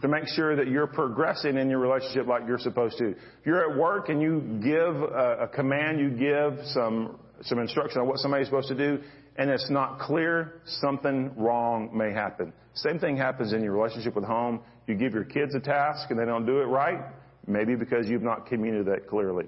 to 0.00 0.08
make 0.08 0.26
sure 0.28 0.56
that 0.56 0.68
you're 0.68 0.86
progressing 0.86 1.58
in 1.58 1.68
your 1.68 1.78
relationship 1.78 2.26
like 2.26 2.42
you're 2.46 2.58
supposed 2.58 2.96
to. 2.98 3.10
If 3.10 3.46
you're 3.46 3.70
at 3.70 3.76
work 3.76 4.08
and 4.08 4.22
you 4.22 4.40
give 4.62 5.02
a, 5.02 5.42
a 5.42 5.48
command, 5.48 6.00
you 6.00 6.10
give 6.10 6.64
some, 6.68 7.18
some 7.42 7.58
instruction 7.58 8.00
on 8.00 8.08
what 8.08 8.18
somebody's 8.18 8.46
supposed 8.46 8.68
to 8.68 8.74
do, 8.74 9.02
and 9.36 9.50
it's 9.50 9.68
not 9.70 9.98
clear, 9.98 10.60
something 10.64 11.32
wrong 11.36 11.90
may 11.96 12.12
happen. 12.12 12.52
Same 12.74 12.98
thing 12.98 13.16
happens 13.16 13.52
in 13.52 13.62
your 13.62 13.72
relationship 13.72 14.14
with 14.14 14.24
home. 14.24 14.60
You 14.86 14.94
give 14.94 15.12
your 15.12 15.24
kids 15.24 15.54
a 15.54 15.60
task 15.60 16.10
and 16.10 16.18
they 16.18 16.24
don't 16.24 16.46
do 16.46 16.60
it 16.60 16.64
right, 16.64 17.00
maybe 17.46 17.74
because 17.74 18.08
you've 18.08 18.22
not 18.22 18.46
communicated 18.46 18.86
that 18.86 19.08
clearly. 19.08 19.44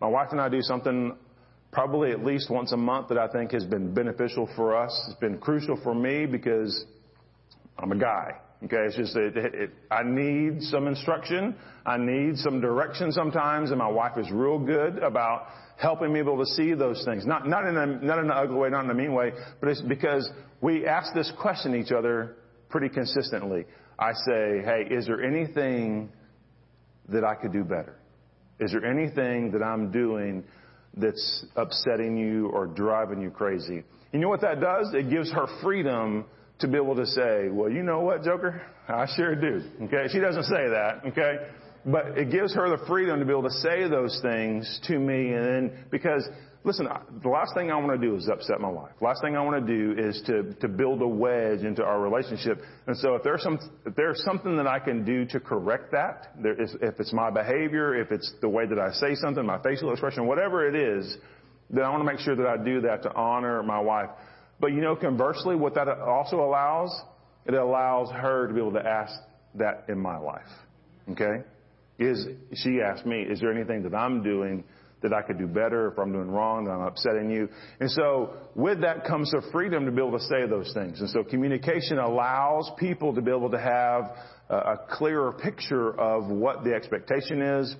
My 0.00 0.08
wife 0.08 0.28
and 0.32 0.40
I 0.40 0.48
do 0.48 0.60
something 0.62 1.16
probably 1.72 2.10
at 2.10 2.24
least 2.24 2.50
once 2.50 2.72
a 2.72 2.76
month 2.76 3.08
that 3.08 3.18
I 3.18 3.28
think 3.28 3.52
has 3.52 3.64
been 3.64 3.94
beneficial 3.94 4.48
for 4.56 4.76
us. 4.76 4.90
It's 5.08 5.20
been 5.20 5.38
crucial 5.38 5.78
for 5.82 5.94
me 5.94 6.26
because 6.26 6.84
I'm 7.78 7.92
a 7.92 7.98
guy. 7.98 8.32
Okay, 8.64 8.76
it's 8.86 8.96
just 8.96 9.14
that 9.14 9.36
it, 9.36 9.54
it, 9.54 9.70
I 9.90 10.02
need 10.04 10.62
some 10.64 10.86
instruction. 10.86 11.56
I 11.86 11.96
need 11.96 12.36
some 12.36 12.60
direction 12.60 13.10
sometimes, 13.10 13.70
and 13.70 13.78
my 13.78 13.88
wife 13.88 14.18
is 14.18 14.30
real 14.30 14.58
good 14.58 14.98
about 14.98 15.46
helping 15.78 16.12
me 16.12 16.20
be 16.20 16.28
able 16.30 16.44
to 16.44 16.50
see 16.52 16.74
those 16.74 17.02
things. 17.06 17.24
Not 17.24 17.48
not 17.48 17.66
in 17.66 17.76
a 17.78 17.86
not 17.86 18.18
in 18.18 18.26
an 18.26 18.30
ugly 18.30 18.56
way, 18.56 18.68
not 18.68 18.84
in 18.84 18.90
a 18.90 18.94
mean 18.94 19.14
way, 19.14 19.32
but 19.60 19.70
it's 19.70 19.80
because 19.80 20.30
we 20.60 20.86
ask 20.86 21.14
this 21.14 21.32
question 21.40 21.74
each 21.74 21.90
other 21.90 22.36
pretty 22.68 22.90
consistently. 22.90 23.64
I 23.98 24.12
say, 24.12 24.62
"Hey, 24.62 24.86
is 24.90 25.06
there 25.06 25.22
anything 25.22 26.10
that 27.08 27.24
I 27.24 27.34
could 27.36 27.52
do 27.52 27.64
better? 27.64 27.96
Is 28.58 28.72
there 28.72 28.84
anything 28.84 29.52
that 29.52 29.62
I'm 29.62 29.90
doing 29.90 30.44
that's 30.96 31.44
upsetting 31.56 32.16
you 32.16 32.48
or 32.48 32.66
driving 32.66 33.20
you 33.20 33.30
crazy. 33.30 33.82
You 34.12 34.18
know 34.18 34.28
what 34.28 34.40
that 34.40 34.60
does? 34.60 34.92
It 34.92 35.08
gives 35.08 35.32
her 35.32 35.46
freedom 35.62 36.24
to 36.58 36.68
be 36.68 36.76
able 36.76 36.96
to 36.96 37.06
say, 37.06 37.48
well, 37.48 37.70
you 37.70 37.82
know 37.82 38.00
what, 38.00 38.22
Joker? 38.22 38.60
I 38.88 39.06
sure 39.16 39.34
do. 39.34 39.62
Okay. 39.82 40.08
She 40.12 40.18
doesn't 40.18 40.44
say 40.44 40.68
that. 40.68 41.02
Okay. 41.06 41.36
But 41.86 42.18
it 42.18 42.30
gives 42.30 42.54
her 42.54 42.76
the 42.76 42.84
freedom 42.86 43.20
to 43.20 43.24
be 43.24 43.30
able 43.30 43.44
to 43.44 43.50
say 43.50 43.88
those 43.88 44.18
things 44.20 44.80
to 44.88 44.98
me 44.98 45.32
and 45.32 45.44
then, 45.44 45.84
because 45.90 46.28
listen, 46.64 46.88
the 47.22 47.28
last 47.28 47.54
thing 47.54 47.70
I 47.70 47.76
want 47.76 48.00
to 48.00 48.06
do 48.06 48.16
is 48.16 48.28
upset 48.28 48.60
my 48.60 48.68
wife. 48.68 48.92
Last 49.00 49.22
thing 49.22 49.36
I 49.36 49.42
want 49.42 49.66
to 49.66 49.72
do 49.76 50.00
is 50.00 50.22
to, 50.26 50.54
to 50.60 50.68
build 50.68 51.00
a 51.02 51.08
wedge 51.08 51.60
into 51.60 51.82
our 51.82 52.00
relationship. 52.00 52.60
And 52.86 52.96
so 52.96 53.14
if 53.14 53.22
there's 53.22 53.42
some, 53.42 53.58
if 53.86 53.94
there's 53.94 54.22
something 54.24 54.56
that 54.56 54.66
I 54.66 54.78
can 54.78 55.04
do 55.04 55.24
to 55.26 55.40
correct 55.40 55.92
that, 55.92 56.32
there 56.42 56.60
is, 56.60 56.74
if 56.82 57.00
it's 57.00 57.12
my 57.12 57.30
behavior, 57.30 57.94
if 57.94 58.12
it's 58.12 58.32
the 58.40 58.48
way 58.48 58.66
that 58.66 58.78
I 58.78 58.92
say 58.92 59.14
something, 59.14 59.44
my 59.44 59.60
facial 59.62 59.90
expression, 59.92 60.26
whatever 60.26 60.68
it 60.68 60.74
is, 60.74 61.16
then 61.70 61.84
I 61.84 61.90
want 61.90 62.00
to 62.00 62.12
make 62.12 62.20
sure 62.20 62.36
that 62.36 62.46
I 62.46 62.62
do 62.62 62.82
that 62.82 63.02
to 63.04 63.14
honor 63.14 63.62
my 63.62 63.80
wife. 63.80 64.10
But 64.58 64.72
you 64.72 64.80
know, 64.80 64.94
conversely, 64.96 65.56
what 65.56 65.74
that 65.74 65.88
also 65.88 66.40
allows, 66.40 66.90
it 67.46 67.54
allows 67.54 68.10
her 68.10 68.48
to 68.48 68.52
be 68.52 68.60
able 68.60 68.72
to 68.72 68.86
ask 68.86 69.12
that 69.54 69.84
in 69.88 69.98
my 69.98 70.18
life. 70.18 70.42
Okay? 71.10 71.44
Is, 71.98 72.26
she 72.54 72.80
asked 72.80 73.06
me, 73.06 73.22
is 73.22 73.40
there 73.40 73.52
anything 73.52 73.82
that 73.82 73.94
I'm 73.94 74.22
doing 74.22 74.64
that 75.02 75.12
I 75.12 75.22
could 75.22 75.38
do 75.38 75.46
better, 75.46 75.90
if 75.90 75.98
I'm 75.98 76.12
doing 76.12 76.30
wrong, 76.30 76.64
that 76.64 76.72
I'm 76.72 76.82
upsetting 76.82 77.30
you. 77.30 77.48
And 77.80 77.90
so 77.90 78.34
with 78.54 78.80
that 78.82 79.04
comes 79.04 79.30
the 79.30 79.42
freedom 79.52 79.86
to 79.86 79.92
be 79.92 79.98
able 79.98 80.18
to 80.18 80.24
say 80.24 80.46
those 80.48 80.72
things. 80.74 81.00
And 81.00 81.08
so 81.10 81.24
communication 81.24 81.98
allows 81.98 82.70
people 82.78 83.14
to 83.14 83.22
be 83.22 83.30
able 83.30 83.50
to 83.50 83.58
have 83.58 84.16
a, 84.48 84.76
clearer 84.90 85.32
picture 85.32 85.98
of 85.98 86.28
what 86.28 86.64
the 86.64 86.74
expectation 86.74 87.40
is, 87.40 87.74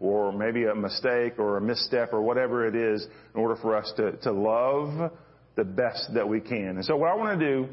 or 0.00 0.32
maybe 0.32 0.64
a 0.64 0.74
mistake 0.74 1.38
or 1.38 1.58
a 1.58 1.60
misstep 1.60 2.12
or 2.12 2.22
whatever 2.22 2.66
it 2.66 2.74
is 2.74 3.06
in 3.34 3.40
order 3.40 3.56
for 3.56 3.76
us 3.76 3.92
to, 3.96 4.12
to 4.22 4.32
love 4.32 5.12
the 5.56 5.64
best 5.64 6.12
that 6.14 6.28
we 6.28 6.40
can. 6.40 6.76
And 6.76 6.84
so 6.84 6.96
what 6.96 7.10
I 7.10 7.14
want 7.14 7.38
to 7.38 7.46
do 7.46 7.68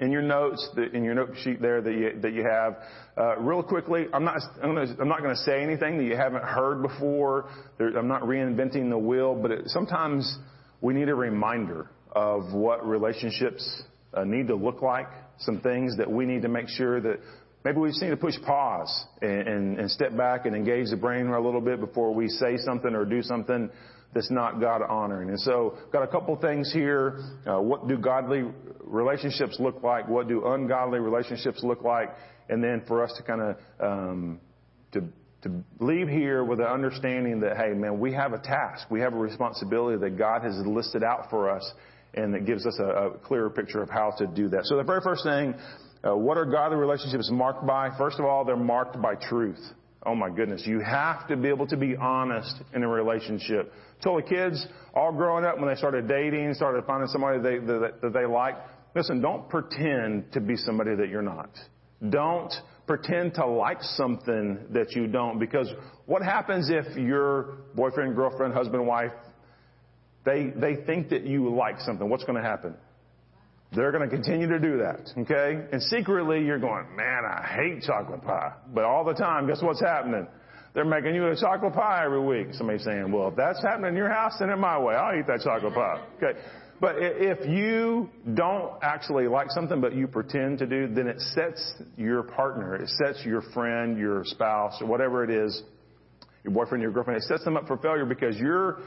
in 0.00 0.12
your 0.12 0.22
notes, 0.22 0.68
in 0.92 1.04
your 1.04 1.14
note 1.14 1.30
sheet 1.42 1.60
there 1.60 1.80
that 1.80 1.92
you, 1.92 2.20
that 2.20 2.32
you 2.32 2.44
have, 2.44 2.76
uh, 3.16 3.36
real 3.38 3.62
quickly, 3.62 4.06
I'm 4.12 4.24
not, 4.24 4.36
I'm, 4.62 4.74
gonna, 4.74 4.94
I'm 5.00 5.08
not 5.08 5.22
going 5.22 5.34
to 5.34 5.42
say 5.42 5.62
anything 5.62 5.98
that 5.98 6.04
you 6.04 6.16
haven't 6.16 6.44
heard 6.44 6.82
before. 6.82 7.48
There, 7.78 7.96
I'm 7.96 8.08
not 8.08 8.22
reinventing 8.22 8.90
the 8.90 8.98
wheel, 8.98 9.34
but 9.34 9.50
it, 9.50 9.62
sometimes 9.66 10.38
we 10.80 10.94
need 10.94 11.08
a 11.08 11.14
reminder 11.14 11.90
of 12.12 12.52
what 12.52 12.86
relationships 12.86 13.82
uh, 14.14 14.24
need 14.24 14.48
to 14.48 14.54
look 14.54 14.82
like, 14.82 15.08
some 15.38 15.60
things 15.60 15.96
that 15.98 16.10
we 16.10 16.26
need 16.26 16.42
to 16.42 16.48
make 16.48 16.68
sure 16.68 17.00
that 17.00 17.18
maybe 17.64 17.78
we 17.78 17.88
just 17.88 18.02
need 18.02 18.10
to 18.10 18.16
push 18.16 18.34
pause 18.46 19.04
and, 19.20 19.48
and, 19.48 19.78
and 19.80 19.90
step 19.90 20.16
back 20.16 20.46
and 20.46 20.54
engage 20.54 20.90
the 20.90 20.96
brain 20.96 21.26
a 21.26 21.40
little 21.40 21.60
bit 21.60 21.80
before 21.80 22.14
we 22.14 22.28
say 22.28 22.56
something 22.58 22.94
or 22.94 23.04
do 23.04 23.22
something 23.22 23.70
that's 24.14 24.30
not 24.30 24.60
God 24.60 24.82
honoring. 24.82 25.28
And 25.28 25.40
so, 25.40 25.76
got 25.92 26.02
a 26.02 26.06
couple 26.06 26.34
things 26.36 26.72
here. 26.72 27.20
Uh, 27.46 27.60
what 27.60 27.88
do 27.88 27.98
godly 27.98 28.44
relationships 28.82 29.56
look 29.60 29.82
like? 29.82 30.08
What 30.08 30.28
do 30.28 30.46
ungodly 30.46 30.98
relationships 30.98 31.62
look 31.62 31.82
like? 31.82 32.08
And 32.48 32.64
then 32.64 32.82
for 32.88 33.04
us 33.04 33.12
to 33.16 33.22
kind 33.22 33.40
of 33.42 33.56
um, 33.80 34.40
to 34.92 35.02
to 35.42 35.62
leave 35.78 36.08
here 36.08 36.42
with 36.42 36.58
an 36.58 36.66
understanding 36.66 37.40
that 37.40 37.56
hey, 37.56 37.74
man, 37.74 38.00
we 38.00 38.12
have 38.14 38.32
a 38.32 38.38
task, 38.38 38.90
we 38.90 39.00
have 39.00 39.12
a 39.12 39.18
responsibility 39.18 39.98
that 39.98 40.16
God 40.18 40.42
has 40.42 40.54
listed 40.66 41.04
out 41.04 41.28
for 41.30 41.50
us, 41.50 41.70
and 42.14 42.34
that 42.34 42.46
gives 42.46 42.66
us 42.66 42.78
a, 42.80 42.84
a 42.84 43.18
clearer 43.18 43.50
picture 43.50 43.82
of 43.82 43.90
how 43.90 44.12
to 44.18 44.26
do 44.26 44.48
that. 44.48 44.64
So 44.64 44.76
the 44.76 44.84
very 44.84 45.00
first 45.02 45.24
thing. 45.24 45.54
Uh, 46.06 46.16
what 46.16 46.38
are 46.38 46.44
godly 46.44 46.76
relationships 46.76 47.28
marked 47.28 47.66
by? 47.66 47.90
First 47.98 48.20
of 48.20 48.24
all, 48.24 48.44
they're 48.44 48.56
marked 48.56 49.02
by 49.02 49.16
truth. 49.16 49.58
Oh 50.06 50.14
my 50.14 50.30
goodness. 50.30 50.62
You 50.64 50.80
have 50.80 51.26
to 51.28 51.36
be 51.36 51.48
able 51.48 51.66
to 51.66 51.76
be 51.76 51.96
honest 51.96 52.54
in 52.74 52.82
a 52.82 52.88
relationship. 52.88 53.72
I 53.98 54.02
Told 54.02 54.22
the 54.22 54.28
kids 54.28 54.64
all 54.94 55.12
growing 55.12 55.44
up 55.44 55.58
when 55.58 55.68
they 55.68 55.74
started 55.74 56.06
dating, 56.06 56.54
started 56.54 56.84
finding 56.84 57.08
somebody 57.08 57.40
they, 57.40 57.58
that, 57.58 58.00
that 58.00 58.12
they 58.12 58.24
like. 58.24 58.54
Listen, 58.94 59.20
don't 59.20 59.48
pretend 59.48 60.32
to 60.32 60.40
be 60.40 60.56
somebody 60.56 60.94
that 60.94 61.08
you're 61.08 61.22
not. 61.22 61.50
Don't 62.08 62.52
pretend 62.86 63.34
to 63.34 63.46
like 63.46 63.82
something 63.82 64.58
that 64.70 64.92
you 64.92 65.06
don't 65.08 65.38
because 65.38 65.68
what 66.06 66.22
happens 66.22 66.70
if 66.70 66.96
your 66.96 67.58
boyfriend, 67.74 68.14
girlfriend, 68.14 68.54
husband, 68.54 68.86
wife, 68.86 69.12
they, 70.24 70.52
they 70.56 70.76
think 70.86 71.10
that 71.10 71.24
you 71.24 71.54
like 71.54 71.80
something? 71.80 72.08
What's 72.08 72.24
going 72.24 72.40
to 72.40 72.48
happen? 72.48 72.74
They're 73.72 73.92
going 73.92 74.08
to 74.08 74.14
continue 74.14 74.48
to 74.48 74.58
do 74.58 74.78
that, 74.78 75.10
okay? 75.18 75.66
And 75.72 75.82
secretly 75.82 76.42
you're 76.42 76.58
going, 76.58 76.86
man, 76.96 77.22
I 77.26 77.46
hate 77.46 77.82
chocolate 77.82 78.22
pie. 78.22 78.52
But 78.72 78.84
all 78.84 79.04
the 79.04 79.12
time, 79.12 79.46
guess 79.46 79.62
what's 79.62 79.80
happening? 79.80 80.26
They're 80.74 80.86
making 80.86 81.14
you 81.14 81.26
a 81.28 81.36
chocolate 81.36 81.74
pie 81.74 82.04
every 82.04 82.24
week. 82.24 82.54
Somebody's 82.54 82.84
saying, 82.84 83.12
well, 83.12 83.28
if 83.28 83.36
that's 83.36 83.62
happening 83.62 83.90
in 83.90 83.96
your 83.96 84.08
house, 84.08 84.38
send 84.38 84.50
it 84.50 84.56
my 84.56 84.78
way. 84.78 84.94
I'll 84.94 85.18
eat 85.18 85.26
that 85.26 85.40
chocolate 85.44 85.74
pie. 85.74 86.02
Okay. 86.16 86.38
But 86.80 86.96
if 86.98 87.46
you 87.48 88.08
don't 88.34 88.72
actually 88.82 89.26
like 89.26 89.50
something, 89.50 89.80
but 89.80 89.94
you 89.94 90.06
pretend 90.06 90.58
to 90.58 90.66
do, 90.66 90.86
then 90.86 91.08
it 91.08 91.20
sets 91.20 91.74
your 91.96 92.22
partner, 92.22 92.76
it 92.76 92.88
sets 92.88 93.24
your 93.24 93.42
friend, 93.52 93.98
your 93.98 94.22
spouse, 94.24 94.80
or 94.80 94.86
whatever 94.86 95.24
it 95.24 95.30
is, 95.30 95.60
your 96.44 96.54
boyfriend, 96.54 96.80
your 96.80 96.92
girlfriend, 96.92 97.20
it 97.20 97.26
sets 97.26 97.44
them 97.44 97.56
up 97.56 97.66
for 97.66 97.76
failure 97.78 98.04
because 98.04 98.36
you're, 98.36 98.78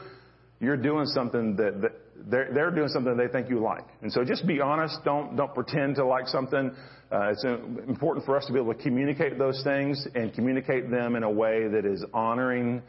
you're 0.62 0.76
doing 0.76 1.06
something 1.06 1.56
that, 1.56 1.82
that 1.82 1.92
they're, 2.30 2.50
they're 2.54 2.70
doing 2.70 2.88
something 2.88 3.16
they 3.16 3.26
think 3.26 3.50
you 3.50 3.60
like. 3.60 3.84
And 4.00 4.12
so 4.12 4.24
just 4.24 4.46
be 4.46 4.60
honest. 4.60 4.98
Don't, 5.04 5.36
don't 5.36 5.52
pretend 5.52 5.96
to 5.96 6.06
like 6.06 6.28
something. 6.28 6.70
Uh, 7.10 7.30
it's 7.32 7.44
important 7.44 8.24
for 8.24 8.36
us 8.36 8.46
to 8.46 8.52
be 8.52 8.60
able 8.60 8.72
to 8.72 8.80
communicate 8.80 9.38
those 9.38 9.60
things 9.64 10.06
and 10.14 10.32
communicate 10.32 10.88
them 10.88 11.16
in 11.16 11.24
a 11.24 11.30
way 11.30 11.66
that 11.66 11.84
is 11.84 12.04
honoring 12.14 12.80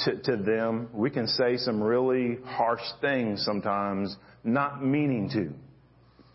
to, 0.00 0.16
to 0.22 0.36
them. 0.36 0.88
We 0.92 1.08
can 1.08 1.26
say 1.26 1.56
some 1.56 1.82
really 1.82 2.36
harsh 2.44 2.82
things 3.00 3.42
sometimes, 3.44 4.14
not 4.44 4.84
meaning 4.84 5.30
to. 5.30 5.52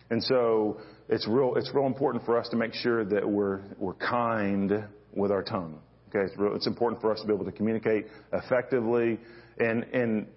And 0.10 0.24
so 0.24 0.82
it's 1.10 1.28
real, 1.28 1.54
it's 1.58 1.70
real 1.76 1.86
important 1.86 2.26
for 2.26 2.40
us 2.40 2.50
to 2.50 2.58
make 2.58 2.74
sure 2.74 3.06
that 3.06 3.30
we're, 3.30 3.62
we're 3.78 3.94
kind 3.94 4.84
with 5.14 5.32
our 5.32 5.44
tongue. 5.44 5.80
Okay, 6.10 6.26
it's, 6.26 6.38
real, 6.38 6.56
it's 6.56 6.68
important 6.68 7.02
for 7.02 7.12
us 7.12 7.22
to 7.22 7.28
be 7.28 7.34
able 7.34 7.46
to 7.46 7.52
communicate 7.52 8.08
effectively. 8.34 9.20
And, 9.60 9.84
and 9.94 10.28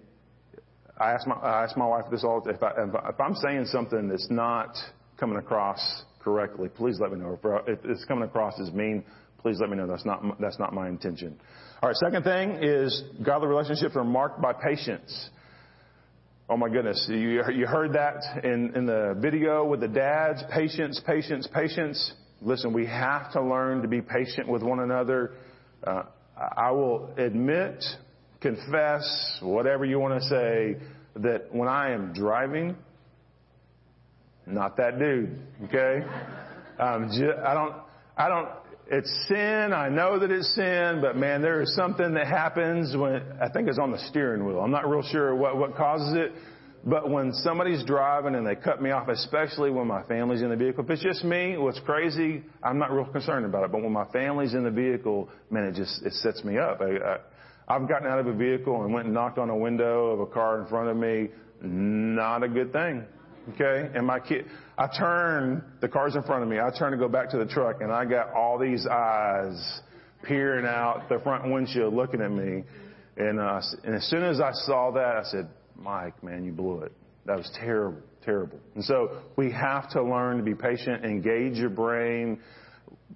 I 1.01 1.13
ask 1.13 1.25
my, 1.25 1.35
I 1.35 1.63
ask 1.63 1.75
my 1.75 1.87
wife 1.87 2.05
this 2.11 2.23
all, 2.23 2.43
if, 2.47 2.61
I, 2.61 2.71
if 3.09 3.19
I'm 3.19 3.35
saying 3.35 3.65
something 3.65 4.07
that's 4.07 4.29
not 4.29 4.75
coming 5.19 5.37
across 5.37 6.03
correctly, 6.19 6.69
please 6.69 6.99
let 6.99 7.11
me 7.11 7.17
know. 7.17 7.39
If 7.67 7.79
it's 7.85 8.05
coming 8.05 8.23
across 8.25 8.59
as 8.59 8.71
mean, 8.71 9.03
please 9.39 9.57
let 9.59 9.69
me 9.69 9.77
know. 9.77 9.87
That's 9.87 10.05
not, 10.05 10.39
that's 10.39 10.59
not 10.59 10.73
my 10.73 10.87
intention. 10.87 11.39
All 11.81 11.89
right, 11.89 11.95
second 11.95 12.23
thing 12.23 12.59
is 12.61 13.03
godly 13.25 13.47
relationships 13.47 13.95
are 13.95 14.03
marked 14.03 14.41
by 14.41 14.53
patience. 14.53 15.29
Oh 16.47 16.57
my 16.57 16.69
goodness, 16.69 17.07
you, 17.09 17.41
you 17.51 17.65
heard 17.65 17.93
that 17.93 18.43
in, 18.43 18.73
in 18.75 18.85
the 18.85 19.17
video 19.19 19.65
with 19.65 19.79
the 19.79 19.87
dads. 19.87 20.43
Patience, 20.53 21.01
patience, 21.07 21.47
patience. 21.51 22.13
Listen, 22.41 22.73
we 22.73 22.85
have 22.85 23.31
to 23.33 23.41
learn 23.41 23.81
to 23.81 23.87
be 23.87 24.01
patient 24.01 24.47
with 24.47 24.61
one 24.61 24.81
another. 24.81 25.31
Uh, 25.83 26.03
I 26.57 26.71
will 26.71 27.11
admit, 27.17 27.83
confess, 28.41 29.39
whatever 29.41 29.85
you 29.85 29.99
want 29.99 30.21
to 30.21 30.27
say, 30.27 30.75
that 31.17 31.53
when 31.53 31.67
I 31.67 31.91
am 31.91 32.13
driving, 32.13 32.75
not 34.47 34.77
that 34.77 34.99
dude, 34.99 35.39
okay? 35.65 36.05
Um, 36.79 37.09
I 37.45 37.53
don't, 37.53 37.75
I 38.17 38.27
don't, 38.27 38.49
it's 38.87 39.25
sin. 39.27 39.71
I 39.73 39.89
know 39.89 40.19
that 40.19 40.31
it's 40.31 40.53
sin, 40.55 40.99
but 41.01 41.15
man, 41.15 41.41
there 41.41 41.61
is 41.61 41.73
something 41.75 42.13
that 42.15 42.27
happens 42.27 42.95
when, 42.95 43.21
I 43.41 43.47
think 43.49 43.69
it's 43.69 43.79
on 43.79 43.91
the 43.91 43.99
steering 44.09 44.45
wheel. 44.45 44.59
I'm 44.59 44.71
not 44.71 44.89
real 44.89 45.03
sure 45.03 45.35
what, 45.35 45.57
what 45.57 45.75
causes 45.75 46.13
it. 46.15 46.33
But 46.83 47.11
when 47.11 47.31
somebody's 47.31 47.83
driving 47.85 48.33
and 48.33 48.45
they 48.45 48.55
cut 48.55 48.81
me 48.81 48.89
off, 48.89 49.07
especially 49.07 49.69
when 49.69 49.85
my 49.85 50.01
family's 50.03 50.41
in 50.41 50.49
the 50.49 50.55
vehicle, 50.55 50.83
if 50.83 50.89
it's 50.89 51.03
just 51.03 51.23
me, 51.23 51.55
what's 51.55 51.79
crazy, 51.81 52.41
I'm 52.63 52.79
not 52.79 52.91
real 52.91 53.05
concerned 53.05 53.45
about 53.45 53.65
it. 53.65 53.71
But 53.71 53.83
when 53.83 53.93
my 53.93 54.05
family's 54.11 54.55
in 54.55 54.63
the 54.63 54.71
vehicle, 54.71 55.29
man, 55.51 55.65
it 55.65 55.75
just, 55.75 56.01
it 56.03 56.13
sets 56.13 56.43
me 56.43 56.57
up. 56.57 56.81
I, 56.81 56.85
I, 56.85 57.17
I've 57.67 57.87
gotten 57.87 58.07
out 58.07 58.19
of 58.19 58.27
a 58.27 58.33
vehicle 58.33 58.83
and 58.83 58.93
went 58.93 59.05
and 59.05 59.13
knocked 59.13 59.37
on 59.37 59.49
a 59.49 59.55
window 59.55 60.07
of 60.07 60.19
a 60.19 60.25
car 60.25 60.61
in 60.61 60.67
front 60.67 60.89
of 60.89 60.97
me. 60.97 61.29
Not 61.61 62.43
a 62.43 62.47
good 62.47 62.73
thing. 62.73 63.05
Okay? 63.53 63.89
And 63.95 64.05
my 64.05 64.19
kid, 64.19 64.45
I 64.77 64.87
turn, 64.87 65.63
the 65.79 65.87
car's 65.87 66.15
in 66.15 66.23
front 66.23 66.43
of 66.43 66.49
me, 66.49 66.59
I 66.59 66.69
turn 66.77 66.91
to 66.91 66.97
go 66.97 67.07
back 67.07 67.29
to 67.31 67.37
the 67.37 67.45
truck 67.45 67.81
and 67.81 67.91
I 67.91 68.05
got 68.05 68.33
all 68.33 68.57
these 68.57 68.85
eyes 68.87 69.81
peering 70.23 70.65
out 70.65 71.09
the 71.09 71.19
front 71.19 71.51
windshield 71.51 71.93
looking 71.93 72.21
at 72.21 72.31
me. 72.31 72.63
And, 73.17 73.39
uh, 73.39 73.61
and 73.83 73.95
as 73.95 74.05
soon 74.05 74.23
as 74.23 74.39
I 74.39 74.51
saw 74.53 74.91
that, 74.91 75.17
I 75.17 75.23
said, 75.23 75.49
Mike, 75.75 76.23
man, 76.23 76.43
you 76.43 76.51
blew 76.51 76.81
it. 76.81 76.91
That 77.25 77.37
was 77.37 77.49
terrible, 77.59 78.01
terrible. 78.23 78.59
And 78.75 78.83
so 78.83 79.21
we 79.35 79.51
have 79.51 79.89
to 79.91 80.03
learn 80.03 80.37
to 80.37 80.43
be 80.43 80.55
patient, 80.55 81.03
engage 81.03 81.55
your 81.55 81.69
brain, 81.69 82.39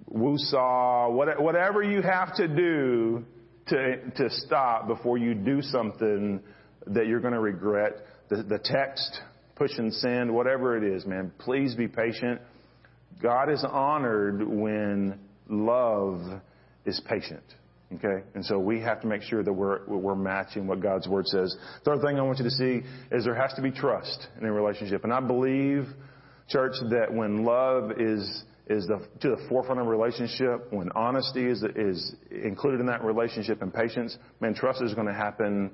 woo-saw, 0.08 1.10
whatever 1.10 1.82
you 1.82 2.02
have 2.02 2.34
to 2.36 2.48
do 2.48 3.24
to, 3.68 4.10
to 4.16 4.30
stop 4.30 4.86
before 4.86 5.18
you 5.18 5.34
do 5.34 5.62
something 5.62 6.40
that 6.88 7.06
you're 7.06 7.20
going 7.20 7.34
to 7.34 7.40
regret. 7.40 8.06
The, 8.28 8.42
the 8.42 8.58
text, 8.62 9.20
push 9.56 9.72
and 9.78 9.92
send, 9.92 10.32
whatever 10.32 10.76
it 10.76 10.84
is, 10.84 11.06
man, 11.06 11.32
please 11.38 11.74
be 11.74 11.88
patient. 11.88 12.40
God 13.22 13.50
is 13.50 13.64
honored 13.68 14.46
when 14.46 15.18
love 15.48 16.20
is 16.84 17.00
patient. 17.08 17.42
Okay? 17.94 18.24
And 18.34 18.44
so 18.44 18.58
we 18.58 18.80
have 18.80 19.00
to 19.02 19.06
make 19.06 19.22
sure 19.22 19.42
that 19.42 19.52
we're, 19.52 19.86
we're 19.86 20.16
matching 20.16 20.66
what 20.66 20.80
God's 20.80 21.08
Word 21.08 21.26
says. 21.26 21.56
Third 21.84 22.00
thing 22.02 22.18
I 22.18 22.22
want 22.22 22.38
you 22.38 22.44
to 22.44 22.50
see 22.50 22.82
is 23.12 23.24
there 23.24 23.34
has 23.34 23.54
to 23.54 23.62
be 23.62 23.70
trust 23.70 24.26
in 24.40 24.46
a 24.46 24.52
relationship. 24.52 25.04
And 25.04 25.12
I 25.12 25.20
believe, 25.20 25.86
church, 26.48 26.74
that 26.90 27.12
when 27.12 27.44
love 27.44 27.92
is, 28.00 28.44
is 28.68 28.86
the, 28.86 28.98
to 29.20 29.30
the 29.30 29.46
forefront 29.48 29.80
of 29.80 29.86
a 29.86 29.90
relationship, 29.90 30.72
when 30.72 30.90
honesty 30.92 31.44
is, 31.44 31.62
is 31.76 32.14
included 32.30 32.80
in 32.80 32.86
that 32.86 33.04
relationship 33.04 33.62
and 33.62 33.72
patience, 33.72 34.16
man, 34.40 34.54
trust 34.54 34.82
is 34.82 34.94
going 34.94 35.06
to 35.06 35.14
happen 35.14 35.70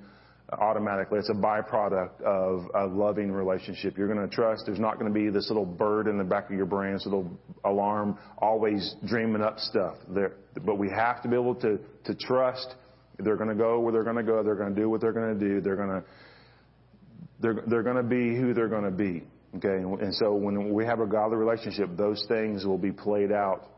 automatically. 0.58 1.18
It's 1.18 1.30
a 1.30 1.34
byproduct 1.34 2.20
of 2.20 2.66
a 2.74 2.86
loving 2.86 3.32
relationship. 3.32 3.96
You're 3.96 4.12
going 4.12 4.28
to 4.28 4.34
trust. 4.34 4.64
There's 4.66 4.78
not 4.78 4.98
going 4.98 5.12
to 5.12 5.18
be 5.18 5.30
this 5.30 5.48
little 5.48 5.64
bird 5.64 6.06
in 6.06 6.18
the 6.18 6.24
back 6.24 6.50
of 6.50 6.56
your 6.56 6.66
brain, 6.66 6.92
this 6.92 7.06
little 7.06 7.30
alarm 7.64 8.18
always 8.38 8.94
dreaming 9.06 9.42
up 9.42 9.58
stuff. 9.58 9.96
There, 10.08 10.34
but 10.64 10.76
we 10.76 10.90
have 10.90 11.22
to 11.22 11.28
be 11.28 11.34
able 11.34 11.54
to, 11.56 11.78
to 12.04 12.14
trust. 12.14 12.74
They're 13.18 13.36
going 13.36 13.48
to 13.48 13.54
go 13.54 13.80
where 13.80 13.92
they're 13.92 14.04
going 14.04 14.16
to 14.16 14.22
go. 14.22 14.42
They're 14.42 14.56
going 14.56 14.74
to 14.74 14.80
do 14.80 14.90
what 14.90 15.00
they're 15.00 15.12
going 15.12 15.38
to 15.38 15.48
do. 15.48 15.60
They're 15.60 15.76
going 15.76 15.88
to, 15.88 16.04
they're, 17.40 17.62
they're 17.66 17.82
going 17.82 17.96
to 17.96 18.02
be 18.02 18.36
who 18.36 18.52
they're 18.52 18.68
going 18.68 18.84
to 18.84 18.90
be. 18.90 19.24
Okay. 19.56 19.68
And 19.68 20.14
so 20.14 20.34
when 20.34 20.72
we 20.72 20.84
have 20.86 21.00
a 21.00 21.06
godly 21.06 21.36
relationship, 21.36 21.90
those 21.96 22.24
things 22.28 22.64
will 22.64 22.78
be 22.78 22.92
played 22.92 23.32
out 23.32 23.68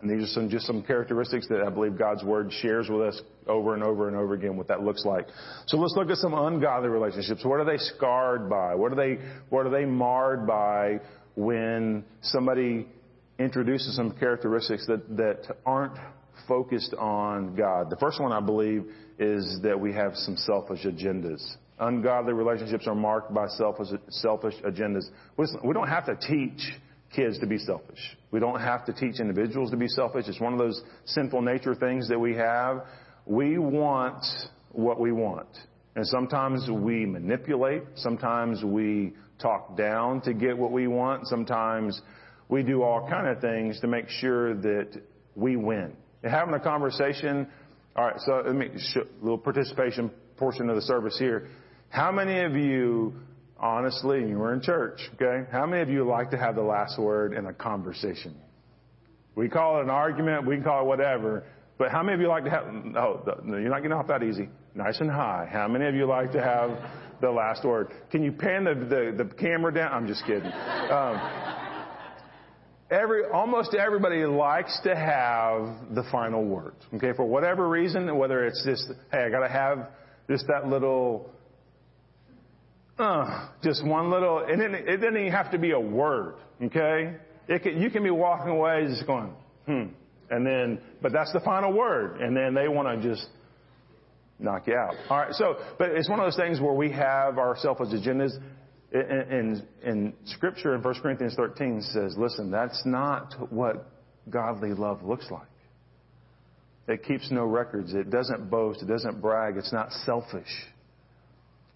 and 0.00 0.10
these 0.10 0.28
are 0.28 0.32
some, 0.32 0.50
just 0.50 0.66
some 0.66 0.82
characteristics 0.82 1.48
that 1.48 1.62
I 1.62 1.70
believe 1.70 1.96
God's 1.96 2.22
Word 2.22 2.52
shares 2.60 2.88
with 2.88 3.00
us 3.00 3.20
over 3.46 3.74
and 3.74 3.82
over 3.82 4.08
and 4.08 4.16
over 4.16 4.34
again 4.34 4.56
what 4.56 4.68
that 4.68 4.82
looks 4.82 5.04
like. 5.06 5.26
So 5.68 5.78
let's 5.78 5.94
look 5.96 6.10
at 6.10 6.18
some 6.18 6.34
ungodly 6.34 6.90
relationships. 6.90 7.44
What 7.44 7.60
are 7.60 7.64
they 7.64 7.78
scarred 7.78 8.50
by? 8.50 8.74
What 8.74 8.92
are 8.92 8.96
they, 8.96 9.18
what 9.48 9.64
are 9.64 9.70
they 9.70 9.86
marred 9.86 10.46
by 10.46 11.00
when 11.34 12.04
somebody 12.20 12.86
introduces 13.38 13.96
some 13.96 14.12
characteristics 14.12 14.86
that, 14.86 15.16
that 15.16 15.56
aren't 15.64 15.96
focused 16.46 16.92
on 16.98 17.54
God? 17.54 17.88
The 17.88 17.96
first 17.96 18.20
one 18.20 18.32
I 18.32 18.40
believe 18.40 18.84
is 19.18 19.60
that 19.62 19.80
we 19.80 19.94
have 19.94 20.14
some 20.14 20.36
selfish 20.36 20.84
agendas. 20.84 21.42
Ungodly 21.78 22.32
relationships 22.32 22.86
are 22.86 22.94
marked 22.94 23.34
by 23.34 23.46
selfish, 23.48 23.88
selfish 24.08 24.54
agendas. 24.64 25.04
We 25.36 25.74
don't 25.74 25.88
have 25.88 26.06
to 26.06 26.16
teach 26.16 26.72
kids 27.14 27.38
to 27.40 27.46
be 27.46 27.58
selfish. 27.58 28.16
We 28.30 28.40
don't 28.40 28.60
have 28.60 28.86
to 28.86 28.92
teach 28.92 29.20
individuals 29.20 29.70
to 29.70 29.76
be 29.76 29.88
selfish. 29.88 30.26
It's 30.26 30.40
one 30.40 30.52
of 30.52 30.58
those 30.58 30.82
sinful 31.04 31.42
nature 31.42 31.74
things 31.74 32.08
that 32.08 32.18
we 32.18 32.34
have. 32.34 32.84
We 33.26 33.58
want 33.58 34.24
what 34.72 34.98
we 35.00 35.12
want. 35.12 35.48
And 35.96 36.06
sometimes 36.06 36.68
we 36.70 37.06
manipulate. 37.06 37.82
Sometimes 37.96 38.62
we 38.64 39.14
talk 39.38 39.76
down 39.76 40.20
to 40.22 40.34
get 40.34 40.56
what 40.56 40.72
we 40.72 40.86
want. 40.86 41.26
Sometimes 41.26 42.00
we 42.48 42.62
do 42.62 42.82
all 42.82 43.08
kind 43.08 43.26
of 43.26 43.40
things 43.40 43.80
to 43.80 43.86
make 43.86 44.08
sure 44.08 44.54
that 44.54 45.00
we 45.34 45.56
win. 45.56 45.92
And 46.22 46.32
having 46.32 46.54
a 46.54 46.60
conversation. 46.60 47.46
All 47.96 48.06
right, 48.06 48.20
so 48.20 48.42
let 48.44 48.54
me 48.54 48.68
show, 48.92 49.00
a 49.00 49.22
little 49.22 49.38
participation 49.38 50.10
portion 50.36 50.68
of 50.68 50.76
the 50.76 50.82
service 50.82 51.18
here. 51.18 51.48
How 51.88 52.12
many 52.12 52.40
of 52.40 52.54
you 52.54 53.14
honestly, 53.58 54.20
you 54.28 54.38
were 54.38 54.52
in 54.52 54.60
church, 54.60 55.00
okay? 55.14 55.48
How 55.50 55.66
many 55.66 55.82
of 55.82 55.88
you 55.88 56.04
like 56.06 56.30
to 56.30 56.38
have 56.38 56.54
the 56.54 56.62
last 56.62 56.98
word 56.98 57.32
in 57.32 57.46
a 57.46 57.52
conversation? 57.52 58.34
We 59.34 59.48
call 59.48 59.78
it 59.78 59.84
an 59.84 59.90
argument, 59.90 60.46
we 60.46 60.56
can 60.56 60.64
call 60.64 60.82
it 60.82 60.86
whatever, 60.86 61.44
but 61.78 61.90
how 61.90 62.02
many 62.02 62.14
of 62.14 62.20
you 62.20 62.28
like 62.28 62.44
to 62.44 62.50
have, 62.50 62.64
oh, 62.96 63.22
you're 63.46 63.68
not 63.68 63.78
getting 63.78 63.92
off 63.92 64.08
that 64.08 64.22
easy. 64.22 64.48
Nice 64.74 65.00
and 65.00 65.10
high. 65.10 65.48
How 65.50 65.68
many 65.68 65.86
of 65.86 65.94
you 65.94 66.06
like 66.06 66.32
to 66.32 66.42
have 66.42 66.70
the 67.20 67.30
last 67.30 67.64
word? 67.64 67.88
Can 68.10 68.22
you 68.22 68.32
pan 68.32 68.64
the, 68.64 68.74
the, 68.74 69.24
the 69.24 69.34
camera 69.34 69.72
down? 69.72 69.92
I'm 69.92 70.06
just 70.06 70.24
kidding. 70.26 70.50
Um, 70.50 71.20
every, 72.90 73.24
almost 73.26 73.74
everybody 73.74 74.24
likes 74.24 74.78
to 74.84 74.94
have 74.94 75.94
the 75.94 76.04
final 76.10 76.44
word, 76.44 76.74
okay? 76.94 77.12
For 77.14 77.24
whatever 77.24 77.68
reason, 77.68 78.16
whether 78.16 78.44
it's 78.46 78.62
just, 78.66 78.86
hey, 79.12 79.24
I 79.24 79.30
gotta 79.30 79.48
have 79.48 79.88
just 80.28 80.46
that 80.48 80.68
little, 80.68 81.30
uh, 82.98 83.48
just 83.62 83.84
one 83.84 84.10
little, 84.10 84.38
and 84.38 84.60
it, 84.60 84.88
it 84.88 84.96
doesn't 84.98 85.16
even 85.16 85.32
have 85.32 85.50
to 85.52 85.58
be 85.58 85.72
a 85.72 85.80
word, 85.80 86.36
okay? 86.62 87.16
It 87.48 87.62
Can, 87.62 87.80
you 87.80 87.90
can 87.90 88.02
be 88.02 88.10
walking 88.10 88.50
away 88.50 88.86
just 88.88 89.06
going, 89.06 89.32
hmm. 89.66 89.84
And 90.30 90.46
then, 90.46 90.80
but 91.02 91.12
that's 91.12 91.32
the 91.32 91.40
final 91.40 91.72
word. 91.72 92.20
And 92.20 92.36
then 92.36 92.54
they 92.54 92.68
want 92.68 93.00
to 93.00 93.08
just 93.08 93.26
knock 94.38 94.66
you 94.66 94.74
out. 94.74 94.94
All 95.08 95.18
right. 95.18 95.32
So, 95.32 95.56
but 95.78 95.90
it's 95.90 96.08
one 96.08 96.18
of 96.18 96.26
those 96.26 96.36
things 96.36 96.60
where 96.60 96.74
we 96.74 96.90
have 96.92 97.38
our 97.38 97.56
selfish 97.58 97.88
agendas. 97.88 98.32
In, 98.92 99.00
in, 99.02 99.66
in 99.82 100.12
Scripture 100.24 100.74
in 100.74 100.82
1 100.82 100.94
Corinthians 101.02 101.34
13 101.34 101.82
says, 101.82 102.14
listen, 102.16 102.50
that's 102.50 102.80
not 102.86 103.34
what 103.50 103.90
godly 104.30 104.72
love 104.72 105.02
looks 105.02 105.26
like. 105.30 105.48
It 106.88 107.02
keeps 107.04 107.30
no 107.30 107.44
records. 107.44 107.94
It 107.94 108.10
doesn't 108.10 108.48
boast. 108.48 108.82
It 108.82 108.86
doesn't 108.86 109.20
brag. 109.20 109.56
It's 109.56 109.72
not 109.72 109.90
selfish. 110.04 110.48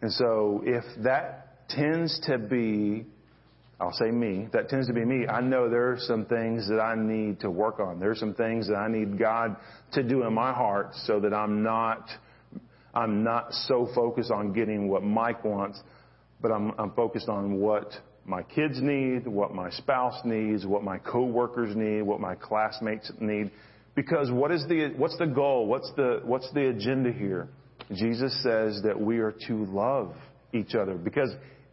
And 0.02 0.12
so 0.12 0.62
if 0.64 0.84
that 1.04 1.68
tends 1.68 2.18
to 2.26 2.38
be, 2.38 3.06
I'll 3.80 3.92
say 3.92 4.10
me, 4.10 4.48
that 4.52 4.68
tends 4.68 4.86
to 4.88 4.92
be 4.92 5.04
me, 5.04 5.26
I 5.26 5.40
know 5.40 5.68
there 5.68 5.92
are 5.92 5.98
some 5.98 6.24
things 6.26 6.68
that 6.68 6.80
I 6.80 6.94
need 6.96 7.40
to 7.40 7.50
work 7.50 7.80
on. 7.80 8.00
There 8.00 8.10
are 8.10 8.16
some 8.16 8.34
things 8.34 8.66
that 8.68 8.76
I 8.76 8.88
need 8.88 9.18
God 9.18 9.56
to 9.92 10.02
do 10.02 10.24
in 10.24 10.34
my 10.34 10.52
heart 10.52 10.94
so 11.04 11.20
that 11.20 11.34
I'm 11.34 11.62
not, 11.62 12.08
I'm 12.94 13.22
not 13.22 13.52
so 13.52 13.88
focused 13.94 14.30
on 14.30 14.52
getting 14.52 14.88
what 14.88 15.02
Mike 15.02 15.44
wants, 15.44 15.80
but 16.40 16.50
I'm, 16.50 16.72
I'm 16.78 16.92
focused 16.92 17.28
on 17.28 17.56
what 17.60 17.92
my 18.24 18.42
kids 18.42 18.80
need, 18.80 19.26
what 19.26 19.54
my 19.54 19.70
spouse 19.70 20.18
needs, 20.24 20.64
what 20.64 20.82
my 20.82 20.98
coworkers 20.98 21.74
need, 21.76 22.02
what 22.02 22.20
my 22.20 22.34
classmates 22.34 23.10
need. 23.20 23.50
Because 23.94 24.30
what 24.30 24.50
is 24.50 24.64
the, 24.68 24.94
what's 24.96 25.18
the 25.18 25.26
goal? 25.26 25.66
What's 25.66 25.90
the, 25.96 26.20
what's 26.24 26.50
the 26.52 26.68
agenda 26.68 27.12
here? 27.12 27.48
Jesus 27.92 28.32
says 28.42 28.80
that 28.84 28.98
we 28.98 29.18
are 29.18 29.34
to 29.48 29.64
love 29.66 30.14
each 30.52 30.74
other 30.74 30.94
because 30.94 31.30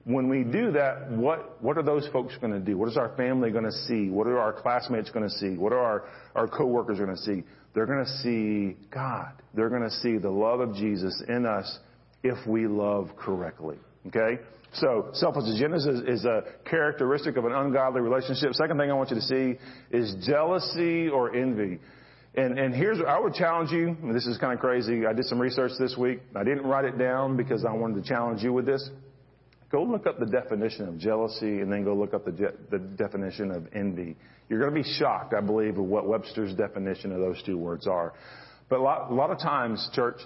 when 0.08 0.30
we 0.30 0.44
do 0.44 0.72
that, 0.72 1.12
what, 1.12 1.62
what 1.62 1.78
are 1.78 1.84
those 1.84 2.08
folks 2.14 2.34
going 2.40 2.54
to 2.54 2.62
do? 2.62 2.78
What 2.78 2.88
is 2.88 2.96
our 2.96 3.16
family 3.18 3.52
going 3.52 3.66
to 3.66 3.72
see? 3.72 4.10
What 4.10 4.26
are 4.26 4.40
our 4.40 4.54
classmates 4.54 5.10
going 5.12 5.28
to 5.28 5.36
see? 5.36 5.58
What 5.58 5.74
are 5.74 5.80
our, 5.80 6.06
our 6.34 6.48
coworkers 6.48 6.98
going 6.98 7.14
to 7.14 7.22
see? 7.22 7.44
They're 7.76 7.86
going 7.86 8.06
to 8.06 8.12
see 8.24 8.78
God. 8.90 9.34
They're 9.54 9.70
going 9.70 9.84
to 9.84 9.92
see 9.92 10.18
the 10.18 10.30
love 10.30 10.62
of 10.62 10.74
Jesus 10.76 11.22
in 11.28 11.46
us 11.46 11.80
if 12.24 12.38
we 12.48 12.68
love 12.68 13.10
correctly. 13.18 13.76
Okay? 14.08 14.42
So, 14.74 15.10
selfish 15.14 15.44
agendas 15.44 15.88
is, 15.88 16.22
is 16.22 16.26
a 16.26 16.44
characteristic 16.70 17.36
of 17.36 17.46
an 17.46 17.52
ungodly 17.52 18.02
relationship. 18.02 18.54
Second 18.54 18.78
thing 18.78 18.90
I 18.90 18.94
want 18.94 19.10
you 19.10 19.18
to 19.18 19.22
see 19.22 19.56
is 19.92 20.16
jealousy 20.26 21.10
or 21.10 21.36
envy. 21.36 21.80
And, 22.38 22.60
and 22.60 22.74
here's, 22.74 23.00
I 23.06 23.20
would 23.20 23.34
challenge 23.34 23.72
you, 23.72 23.98
this 24.14 24.28
is 24.28 24.38
kind 24.38 24.54
of 24.54 24.60
crazy. 24.60 25.08
I 25.08 25.14
did 25.14 25.26
some 25.26 25.40
research 25.40 25.72
this 25.80 25.98
week. 25.98 26.20
I 26.36 26.44
didn't 26.44 26.68
write 26.68 26.86
it 26.86 27.00
down 27.00 27.36
because 27.36 27.66
I 27.66 27.74
wanted 27.74 28.04
to 28.04 28.08
challenge 28.08 28.44
you 28.44 28.54
with 28.54 28.68
this. 28.68 28.88
Go 29.72 29.82
look 29.82 30.06
up 30.06 30.20
the 30.20 30.28
definition 30.28 30.88
of 30.88 31.00
jealousy 31.00 31.62
and 31.62 31.72
then 31.72 31.84
go 31.84 31.96
look 31.96 32.14
up 32.14 32.26
the, 32.26 32.32
je- 32.32 32.56
the 32.70 32.78
definition 32.78 33.50
of 33.50 33.68
envy. 33.74 34.16
You're 34.50 34.60
going 34.60 34.72
to 34.72 34.82
be 34.84 34.88
shocked, 34.98 35.34
I 35.34 35.42
believe, 35.42 35.80
of 35.80 35.86
what 35.86 36.08
Webster's 36.08 36.54
definition 36.54 37.12
of 37.12 37.20
those 37.20 37.42
two 37.44 37.58
words 37.58 37.88
are. 37.88 38.14
But 38.70 38.80
a 38.80 38.84
lot, 38.84 39.10
a 39.10 39.14
lot 39.16 39.32
of 39.32 39.40
times, 39.40 39.90
church, 39.94 40.18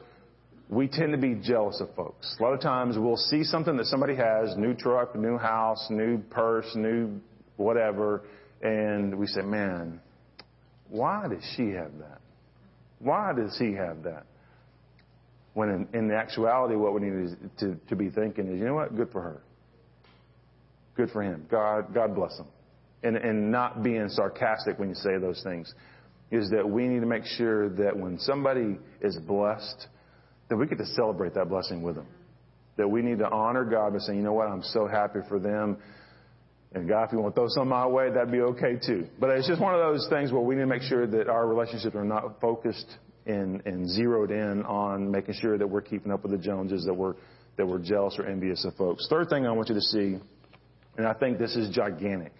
we 0.69 0.89
tend 0.89 1.13
to 1.13 1.17
be 1.17 1.35
jealous 1.35 1.79
of 1.79 1.95
folks. 1.95 2.35
A 2.39 2.43
lot 2.43 2.53
of 2.53 2.59
times 2.59 2.97
we'll 2.97 3.15
see 3.15 3.45
something 3.45 3.77
that 3.77 3.85
somebody 3.85 4.15
has, 4.15 4.57
new 4.57 4.73
truck, 4.73 5.15
new 5.15 5.37
house, 5.37 5.87
new 5.89 6.17
purse, 6.29 6.69
new 6.75 7.21
whatever, 7.55 8.23
and 8.61 9.17
we 9.17 9.27
say, 9.27 9.41
man, 9.41 10.01
why 10.91 11.25
does 11.29 11.43
she 11.55 11.69
have 11.69 11.97
that? 11.99 12.19
Why 12.99 13.31
does 13.33 13.57
he 13.57 13.73
have 13.73 14.03
that? 14.03 14.25
When 15.53 15.69
in, 15.69 15.87
in 15.93 16.11
actuality, 16.11 16.75
what 16.75 16.93
we 16.93 17.01
need 17.01 17.37
to, 17.59 17.79
to 17.87 17.95
be 17.95 18.09
thinking 18.09 18.47
is, 18.53 18.59
you 18.59 18.65
know 18.65 18.75
what? 18.75 18.95
Good 18.95 19.09
for 19.11 19.21
her. 19.21 19.41
Good 20.95 21.09
for 21.11 21.23
him. 21.23 21.45
God, 21.49 21.93
God 21.93 22.13
bless 22.13 22.37
him. 22.37 22.47
And, 23.03 23.15
and 23.15 23.51
not 23.51 23.81
being 23.81 24.09
sarcastic 24.09 24.77
when 24.77 24.89
you 24.89 24.95
say 24.95 25.17
those 25.17 25.41
things 25.43 25.73
is 26.29 26.49
that 26.51 26.69
we 26.69 26.87
need 26.87 26.99
to 26.99 27.07
make 27.07 27.25
sure 27.25 27.69
that 27.69 27.97
when 27.97 28.19
somebody 28.19 28.77
is 29.01 29.17
blessed, 29.25 29.87
that 30.49 30.57
we 30.57 30.67
get 30.67 30.77
to 30.77 30.85
celebrate 30.85 31.33
that 31.35 31.47
blessing 31.49 31.81
with 31.81 31.95
them. 31.95 32.07
That 32.77 32.87
we 32.87 33.01
need 33.01 33.19
to 33.19 33.29
honor 33.29 33.63
God 33.63 33.93
by 33.93 33.99
saying, 33.99 34.19
you 34.19 34.23
know 34.23 34.33
what? 34.33 34.49
I'm 34.49 34.63
so 34.63 34.87
happy 34.87 35.19
for 35.29 35.39
them. 35.39 35.77
And 36.73 36.87
God, 36.87 37.05
if 37.05 37.11
you 37.11 37.19
want 37.19 37.35
to 37.35 37.41
throw 37.41 37.47
some 37.49 37.67
my 37.67 37.85
way, 37.85 38.09
that'd 38.09 38.31
be 38.31 38.39
okay 38.39 38.77
too. 38.77 39.07
But 39.19 39.31
it's 39.31 39.47
just 39.47 39.59
one 39.59 39.75
of 39.75 39.81
those 39.81 40.07
things 40.09 40.31
where 40.31 40.41
we 40.41 40.55
need 40.55 40.61
to 40.61 40.67
make 40.67 40.83
sure 40.83 41.05
that 41.05 41.27
our 41.27 41.47
relationships 41.47 41.95
are 41.95 42.05
not 42.05 42.39
focused 42.39 42.97
and, 43.25 43.61
and 43.65 43.89
zeroed 43.89 44.31
in 44.31 44.63
on 44.63 45.11
making 45.11 45.35
sure 45.35 45.57
that 45.57 45.67
we're 45.67 45.81
keeping 45.81 46.11
up 46.11 46.23
with 46.23 46.31
the 46.31 46.37
Joneses, 46.37 46.85
that 46.85 46.93
we're, 46.93 47.15
that 47.57 47.65
we're 47.65 47.79
jealous 47.79 48.15
or 48.17 48.25
envious 48.25 48.63
of 48.65 48.73
folks. 48.75 49.05
Third 49.09 49.29
thing 49.29 49.45
I 49.45 49.51
want 49.51 49.67
you 49.69 49.75
to 49.75 49.81
see, 49.81 50.17
and 50.97 51.05
I 51.05 51.13
think 51.13 51.37
this 51.37 51.55
is 51.55 51.69
gigantic, 51.75 52.33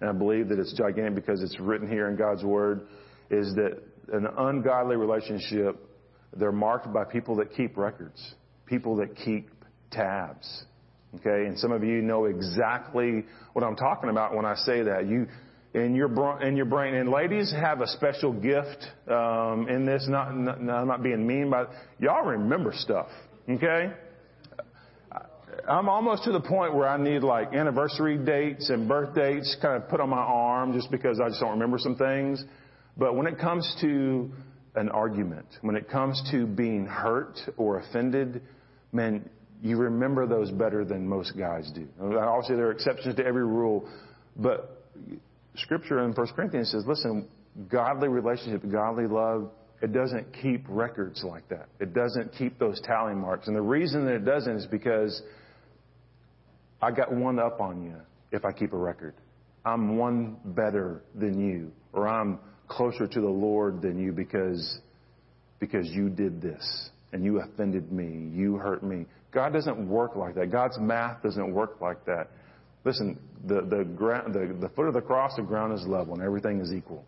and 0.00 0.08
I 0.08 0.12
believe 0.12 0.48
that 0.48 0.58
it's 0.58 0.74
gigantic 0.74 1.16
because 1.16 1.42
it's 1.42 1.58
written 1.58 1.88
here 1.88 2.08
in 2.08 2.16
God's 2.16 2.44
Word, 2.44 2.82
is 3.30 3.52
that 3.54 3.82
an 4.12 4.26
ungodly 4.38 4.96
relationship, 4.96 5.76
they're 6.36 6.52
marked 6.52 6.92
by 6.92 7.04
people 7.04 7.36
that 7.36 7.52
keep 7.54 7.76
records, 7.76 8.34
people 8.66 8.96
that 8.96 9.16
keep 9.16 9.50
tabs. 9.90 10.64
Okay, 11.16 11.46
and 11.46 11.58
some 11.58 11.72
of 11.72 11.84
you 11.84 12.00
know 12.00 12.24
exactly 12.24 13.24
what 13.52 13.64
I'm 13.64 13.76
talking 13.76 14.08
about 14.08 14.34
when 14.34 14.46
I 14.46 14.54
say 14.54 14.82
that. 14.82 15.06
You, 15.06 15.26
in 15.74 15.94
your 15.94 16.42
in 16.42 16.56
your 16.56 16.66
brain, 16.66 16.94
and 16.94 17.10
ladies 17.10 17.52
have 17.52 17.80
a 17.80 17.86
special 17.86 18.32
gift 18.32 18.86
um, 19.08 19.68
in 19.68 19.84
this. 19.84 20.06
Not, 20.08 20.34
not, 20.34 20.58
I'm 20.58 20.88
not 20.88 21.02
being 21.02 21.26
mean, 21.26 21.50
but 21.50 21.70
y'all 21.98 22.24
remember 22.24 22.72
stuff. 22.74 23.08
Okay, 23.48 23.92
I'm 25.68 25.88
almost 25.88 26.24
to 26.24 26.32
the 26.32 26.40
point 26.40 26.74
where 26.74 26.88
I 26.88 26.96
need 26.96 27.22
like 27.22 27.54
anniversary 27.54 28.16
dates 28.18 28.70
and 28.70 28.88
birth 28.88 29.14
dates 29.14 29.56
kind 29.60 29.82
of 29.82 29.88
put 29.88 30.00
on 30.00 30.10
my 30.10 30.16
arm 30.16 30.72
just 30.72 30.90
because 30.90 31.20
I 31.20 31.28
just 31.28 31.40
don't 31.40 31.52
remember 31.52 31.78
some 31.78 31.96
things. 31.96 32.44
But 32.96 33.16
when 33.16 33.26
it 33.26 33.38
comes 33.38 33.74
to 33.80 34.30
an 34.74 34.88
argument, 34.88 35.46
when 35.60 35.76
it 35.76 35.88
comes 35.88 36.22
to 36.30 36.46
being 36.46 36.86
hurt 36.86 37.38
or 37.56 37.78
offended, 37.78 38.42
man, 38.92 39.28
you 39.62 39.76
remember 39.76 40.26
those 40.26 40.50
better 40.50 40.84
than 40.84 41.08
most 41.08 41.38
guys 41.38 41.70
do. 41.72 41.86
Obviously, 42.00 42.56
there 42.56 42.66
are 42.66 42.72
exceptions 42.72 43.14
to 43.14 43.24
every 43.24 43.46
rule, 43.46 43.88
but 44.36 44.84
Scripture 45.56 46.04
in 46.04 46.12
1 46.12 46.26
Corinthians 46.34 46.72
says, 46.72 46.84
listen, 46.86 47.28
godly 47.70 48.08
relationship, 48.08 48.62
godly 48.70 49.06
love, 49.06 49.50
it 49.80 49.92
doesn't 49.92 50.26
keep 50.42 50.64
records 50.68 51.22
like 51.24 51.48
that. 51.48 51.68
It 51.80 51.94
doesn't 51.94 52.32
keep 52.34 52.58
those 52.58 52.80
tally 52.82 53.14
marks. 53.14 53.46
And 53.46 53.56
the 53.56 53.62
reason 53.62 54.04
that 54.06 54.14
it 54.14 54.24
doesn't 54.24 54.56
is 54.56 54.66
because 54.66 55.22
I 56.80 56.90
got 56.90 57.12
one 57.12 57.38
up 57.38 57.60
on 57.60 57.84
you 57.84 57.96
if 58.30 58.44
I 58.44 58.52
keep 58.52 58.72
a 58.72 58.76
record. 58.76 59.14
I'm 59.64 59.96
one 59.96 60.38
better 60.44 61.02
than 61.14 61.38
you, 61.40 61.70
or 61.92 62.08
I'm 62.08 62.40
closer 62.66 63.06
to 63.06 63.20
the 63.20 63.28
Lord 63.28 63.80
than 63.82 63.98
you 63.98 64.12
because, 64.12 64.80
because 65.60 65.88
you 65.88 66.08
did 66.08 66.40
this 66.42 66.90
and 67.12 67.24
you 67.24 67.40
offended 67.40 67.92
me, 67.92 68.30
you 68.32 68.56
hurt 68.56 68.82
me. 68.82 69.06
God 69.32 69.52
doesn't 69.52 69.88
work 69.88 70.14
like 70.14 70.34
that. 70.34 70.50
God's 70.52 70.78
math 70.78 71.22
doesn't 71.22 71.52
work 71.52 71.80
like 71.80 72.04
that. 72.04 72.28
Listen, 72.84 73.18
the, 73.46 73.62
the, 73.62 73.84
ground, 73.84 74.34
the, 74.34 74.54
the 74.60 74.68
foot 74.74 74.88
of 74.88 74.94
the 74.94 75.00
cross, 75.00 75.34
the 75.36 75.42
ground 75.42 75.72
is 75.72 75.86
level 75.86 76.14
and 76.14 76.22
everything 76.22 76.60
is 76.60 76.72
equal. 76.72 77.04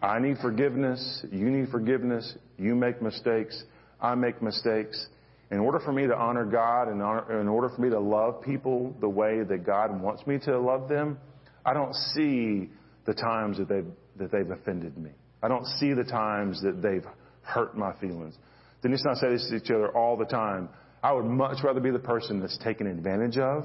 I 0.00 0.20
need 0.20 0.36
forgiveness. 0.40 1.24
You 1.32 1.50
need 1.50 1.70
forgiveness. 1.70 2.36
You 2.58 2.74
make 2.74 3.02
mistakes. 3.02 3.64
I 4.00 4.14
make 4.14 4.40
mistakes. 4.40 5.08
In 5.50 5.58
order 5.58 5.80
for 5.80 5.92
me 5.92 6.06
to 6.06 6.14
honor 6.14 6.44
God 6.44 6.88
and 6.88 7.00
in 7.40 7.48
order 7.48 7.70
for 7.74 7.80
me 7.80 7.90
to 7.90 7.98
love 7.98 8.42
people 8.42 8.94
the 9.00 9.08
way 9.08 9.42
that 9.42 9.64
God 9.64 10.00
wants 10.00 10.26
me 10.26 10.38
to 10.44 10.58
love 10.58 10.88
them, 10.88 11.18
I 11.64 11.72
don't 11.72 11.94
see 11.94 12.70
the 13.06 13.14
times 13.14 13.56
that 13.58 13.68
they've, 13.68 13.86
that 14.18 14.30
they've 14.30 14.50
offended 14.50 14.96
me. 14.98 15.10
I 15.42 15.48
don't 15.48 15.64
see 15.78 15.94
the 15.94 16.04
times 16.04 16.60
that 16.62 16.82
they've 16.82 17.04
hurt 17.42 17.76
my 17.76 17.94
feelings. 17.94 18.34
Denise 18.82 19.02
and 19.04 19.16
I 19.16 19.20
say 19.20 19.30
this 19.30 19.48
to 19.50 19.56
each 19.56 19.70
other 19.70 19.88
all 19.96 20.16
the 20.16 20.26
time. 20.26 20.68
I 21.02 21.12
would 21.12 21.24
much 21.24 21.58
rather 21.62 21.80
be 21.80 21.90
the 21.90 21.98
person 21.98 22.40
that's 22.40 22.58
taken 22.58 22.86
advantage 22.86 23.38
of 23.38 23.64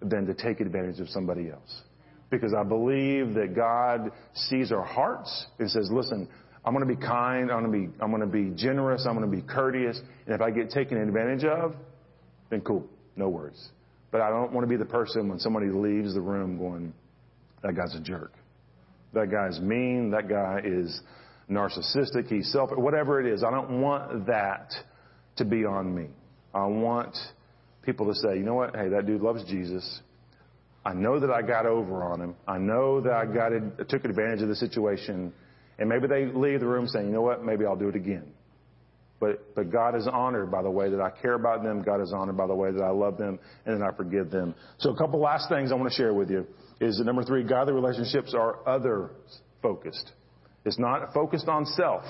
than 0.00 0.26
to 0.26 0.34
take 0.34 0.60
advantage 0.60 1.00
of 1.00 1.08
somebody 1.08 1.50
else. 1.50 1.82
Because 2.30 2.54
I 2.54 2.62
believe 2.62 3.34
that 3.34 3.54
God 3.54 4.10
sees 4.34 4.70
our 4.70 4.84
hearts 4.84 5.46
and 5.58 5.70
says, 5.70 5.88
listen, 5.90 6.28
I'm 6.64 6.74
going 6.74 6.86
to 6.86 6.94
be 6.94 7.00
kind, 7.00 7.50
I'm 7.50 7.70
going 7.70 8.20
to 8.20 8.26
be, 8.26 8.50
generous, 8.54 9.06
I'm 9.08 9.16
going 9.16 9.30
to 9.30 9.36
be 9.36 9.42
courteous, 9.42 9.98
and 10.26 10.34
if 10.34 10.40
I 10.40 10.50
get 10.50 10.70
taken 10.70 10.98
advantage 10.98 11.44
of, 11.44 11.74
then 12.50 12.60
cool, 12.60 12.86
no 13.16 13.28
worries. 13.28 13.68
But 14.10 14.20
I 14.20 14.28
don't 14.28 14.52
want 14.52 14.66
to 14.66 14.68
be 14.68 14.76
the 14.76 14.88
person 14.88 15.28
when 15.28 15.38
somebody 15.38 15.68
leaves 15.68 16.14
the 16.14 16.20
room 16.20 16.58
going, 16.58 16.92
that 17.62 17.74
guy's 17.74 17.94
a 17.94 18.00
jerk. 18.00 18.32
That 19.14 19.30
guy's 19.30 19.58
mean, 19.60 20.10
that 20.10 20.28
guy 20.28 20.60
is 20.64 21.00
narcissistic, 21.50 22.28
he's 22.28 22.52
selfish, 22.52 22.76
whatever 22.76 23.20
it 23.20 23.32
is. 23.32 23.42
I 23.42 23.50
don't 23.50 23.80
want 23.80 24.26
that 24.26 24.72
to 25.36 25.44
be 25.44 25.64
on 25.64 25.94
me. 25.94 26.08
I 26.54 26.66
want 26.66 27.16
people 27.82 28.06
to 28.06 28.14
say, 28.14 28.36
you 28.36 28.44
know 28.44 28.54
what? 28.54 28.74
Hey, 28.74 28.88
that 28.88 29.06
dude 29.06 29.22
loves 29.22 29.44
Jesus. 29.44 30.00
I 30.84 30.94
know 30.94 31.20
that 31.20 31.30
I 31.30 31.42
got 31.42 31.66
over 31.66 32.02
on 32.02 32.20
him. 32.20 32.34
I 32.46 32.58
know 32.58 33.00
that 33.00 33.12
I 33.12 33.26
got 33.26 33.52
it, 33.52 33.88
took 33.88 34.04
advantage 34.04 34.42
of 34.42 34.48
the 34.48 34.56
situation. 34.56 35.32
And 35.78 35.88
maybe 35.88 36.06
they 36.06 36.26
leave 36.26 36.60
the 36.60 36.66
room 36.66 36.86
saying, 36.86 37.06
you 37.06 37.12
know 37.12 37.22
what? 37.22 37.44
Maybe 37.44 37.64
I'll 37.64 37.76
do 37.76 37.88
it 37.88 37.96
again. 37.96 38.32
But, 39.20 39.54
but 39.54 39.72
God 39.72 39.96
is 39.96 40.06
honored 40.06 40.50
by 40.50 40.62
the 40.62 40.70
way 40.70 40.90
that 40.90 41.00
I 41.00 41.10
care 41.10 41.34
about 41.34 41.62
them. 41.62 41.82
God 41.82 42.00
is 42.00 42.12
honored 42.12 42.36
by 42.36 42.46
the 42.46 42.54
way 42.54 42.70
that 42.70 42.82
I 42.82 42.90
love 42.90 43.18
them 43.18 43.38
and 43.66 43.80
that 43.80 43.84
I 43.92 43.96
forgive 43.96 44.30
them. 44.30 44.54
So 44.78 44.90
a 44.90 44.96
couple 44.96 45.20
last 45.20 45.48
things 45.48 45.72
I 45.72 45.74
want 45.74 45.90
to 45.90 45.96
share 45.96 46.14
with 46.14 46.30
you 46.30 46.46
is 46.80 46.98
that 46.98 47.04
number 47.04 47.24
three, 47.24 47.42
godly 47.42 47.72
relationships 47.74 48.32
are 48.34 48.66
other 48.68 49.10
focused. 49.60 50.12
It's 50.64 50.78
not 50.78 51.12
focused 51.12 51.48
on 51.48 51.66
self. 51.66 52.04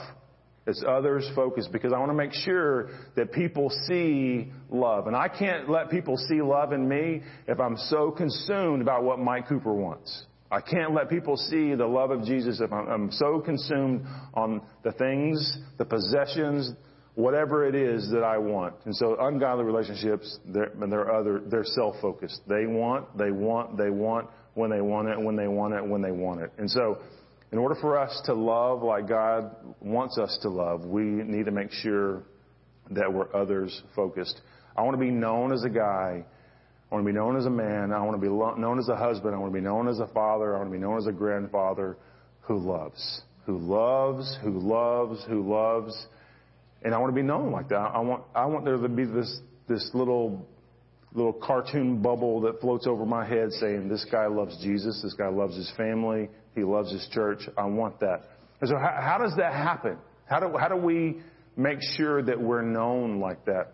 It's 0.68 0.84
others 0.86 1.28
focus 1.34 1.66
because 1.72 1.94
I 1.94 1.98
want 1.98 2.10
to 2.10 2.14
make 2.14 2.34
sure 2.34 2.90
that 3.16 3.32
people 3.32 3.70
see 3.88 4.52
love. 4.70 5.06
And 5.06 5.16
I 5.16 5.26
can't 5.26 5.70
let 5.70 5.90
people 5.90 6.18
see 6.28 6.42
love 6.42 6.74
in 6.74 6.86
me 6.86 7.22
if 7.46 7.58
I'm 7.58 7.78
so 7.88 8.10
consumed 8.10 8.82
about 8.82 9.02
what 9.02 9.18
Mike 9.18 9.48
Cooper 9.48 9.72
wants. 9.72 10.26
I 10.50 10.60
can't 10.60 10.92
let 10.92 11.08
people 11.08 11.38
see 11.38 11.74
the 11.74 11.86
love 11.86 12.10
of 12.10 12.22
Jesus 12.24 12.60
if 12.60 12.70
I'm, 12.70 12.86
I'm 12.86 13.10
so 13.12 13.40
consumed 13.40 14.04
on 14.34 14.60
the 14.84 14.92
things, 14.92 15.58
the 15.78 15.86
possessions, 15.86 16.72
whatever 17.14 17.66
it 17.66 17.74
is 17.74 18.10
that 18.10 18.22
I 18.22 18.36
want. 18.36 18.74
And 18.84 18.94
so 18.94 19.16
ungodly 19.18 19.64
relationships, 19.64 20.38
they're, 20.46 20.72
they're 20.88 21.14
other, 21.14 21.42
they're 21.46 21.64
self-focused. 21.64 22.42
They 22.46 22.66
want, 22.66 23.16
they 23.16 23.30
want, 23.30 23.78
they 23.78 23.90
want 23.90 24.28
when 24.54 24.70
they 24.70 24.82
want 24.82 25.08
it, 25.08 25.18
when 25.18 25.34
they 25.34 25.48
want 25.48 25.72
it, 25.72 25.86
when 25.86 26.02
they 26.02 26.12
want 26.12 26.42
it. 26.42 26.52
And 26.58 26.70
so 26.70 26.98
in 27.50 27.58
order 27.58 27.74
for 27.74 27.98
us 27.98 28.20
to 28.26 28.34
love 28.34 28.82
like 28.82 29.08
God 29.08 29.54
wants 29.80 30.18
us 30.18 30.38
to 30.42 30.50
love, 30.50 30.84
we 30.84 31.02
need 31.02 31.46
to 31.46 31.50
make 31.50 31.72
sure 31.72 32.22
that 32.90 33.12
we're 33.12 33.34
others 33.34 33.82
focused. 33.96 34.40
I 34.76 34.82
want 34.82 34.94
to 34.94 35.00
be 35.00 35.10
known 35.10 35.52
as 35.52 35.64
a 35.64 35.70
guy. 35.70 36.24
I 36.90 36.94
want 36.94 37.06
to 37.06 37.12
be 37.12 37.16
known 37.16 37.36
as 37.36 37.46
a 37.46 37.50
man. 37.50 37.92
I 37.92 38.02
want 38.02 38.20
to 38.20 38.20
be 38.20 38.28
known 38.60 38.78
as 38.78 38.88
a 38.88 38.96
husband. 38.96 39.34
I 39.34 39.38
want 39.38 39.52
to 39.52 39.58
be 39.58 39.64
known 39.64 39.88
as 39.88 39.98
a 39.98 40.06
father. 40.08 40.54
I 40.54 40.58
want 40.58 40.70
to 40.70 40.72
be 40.72 40.80
known 40.80 40.98
as 40.98 41.06
a 41.06 41.12
grandfather 41.12 41.96
who 42.42 42.58
loves, 42.58 43.22
who 43.44 43.58
loves, 43.58 44.38
who 44.42 44.58
loves, 44.58 45.24
who 45.28 45.42
loves. 45.42 46.06
And 46.82 46.94
I 46.94 46.98
want 46.98 47.12
to 47.12 47.16
be 47.16 47.26
known 47.26 47.50
like 47.50 47.68
that. 47.68 47.76
I 47.76 48.00
want, 48.00 48.24
I 48.34 48.46
want 48.46 48.64
there 48.64 48.76
to 48.76 48.88
be 48.88 49.04
this, 49.04 49.40
this 49.68 49.90
little 49.94 50.46
little 51.14 51.32
cartoon 51.32 52.02
bubble 52.02 52.42
that 52.42 52.60
floats 52.60 52.86
over 52.86 53.06
my 53.06 53.26
head 53.26 53.50
saying, 53.52 53.88
this 53.88 54.04
guy 54.10 54.26
loves 54.26 54.56
Jesus, 54.62 55.00
this 55.02 55.14
guy 55.14 55.28
loves 55.28 55.56
his 55.56 55.72
family, 55.76 56.28
he 56.58 56.64
loves 56.64 56.92
his 56.92 57.06
church. 57.12 57.40
I 57.56 57.64
want 57.64 58.00
that. 58.00 58.22
And 58.60 58.68
so 58.68 58.76
how, 58.76 59.00
how 59.00 59.18
does 59.18 59.34
that 59.36 59.52
happen? 59.52 59.96
How 60.26 60.40
do, 60.40 60.56
how 60.58 60.68
do 60.68 60.76
we 60.76 61.18
make 61.56 61.78
sure 61.96 62.22
that 62.22 62.40
we're 62.40 62.62
known 62.62 63.20
like 63.20 63.44
that? 63.46 63.72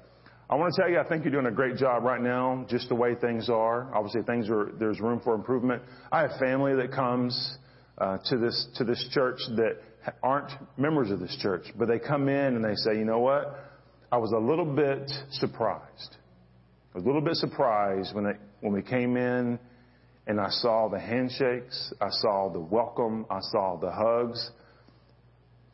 I 0.48 0.56
want 0.56 0.74
to 0.74 0.82
tell 0.82 0.90
you, 0.90 0.98
I 0.98 1.08
think 1.08 1.24
you're 1.24 1.32
doing 1.32 1.46
a 1.46 1.50
great 1.50 1.76
job 1.76 2.02
right 2.02 2.20
now, 2.20 2.66
just 2.68 2.88
the 2.88 2.94
way 2.94 3.14
things 3.14 3.48
are. 3.48 3.92
Obviously, 3.94 4.22
things 4.22 4.50
are, 4.50 4.72
there's 4.78 5.00
room 5.00 5.20
for 5.24 5.34
improvement. 5.34 5.82
I 6.12 6.20
have 6.20 6.32
family 6.38 6.74
that 6.76 6.92
comes 6.92 7.56
uh, 7.96 8.18
to 8.26 8.36
this 8.38 8.68
to 8.76 8.84
this 8.84 9.08
church 9.12 9.38
that 9.56 9.78
aren't 10.22 10.52
members 10.76 11.10
of 11.10 11.18
this 11.20 11.34
church, 11.40 11.64
but 11.78 11.88
they 11.88 11.98
come 11.98 12.28
in 12.28 12.56
and 12.56 12.64
they 12.64 12.74
say, 12.74 12.98
you 12.98 13.04
know 13.04 13.20
what? 13.20 13.58
I 14.12 14.18
was 14.18 14.32
a 14.32 14.38
little 14.38 14.66
bit 14.66 15.10
surprised. 15.30 16.16
I 16.94 16.98
was 16.98 17.04
a 17.04 17.06
little 17.06 17.22
bit 17.22 17.36
surprised 17.36 18.14
when 18.14 18.24
they, 18.24 18.34
when 18.60 18.72
we 18.72 18.82
came 18.82 19.16
in 19.16 19.58
and 20.26 20.40
I 20.40 20.48
saw 20.48 20.88
the 20.88 20.98
handshakes, 20.98 21.92
I 22.00 22.08
saw 22.10 22.48
the 22.50 22.60
welcome, 22.60 23.26
I 23.30 23.40
saw 23.40 23.76
the 23.76 23.90
hugs. 23.90 24.50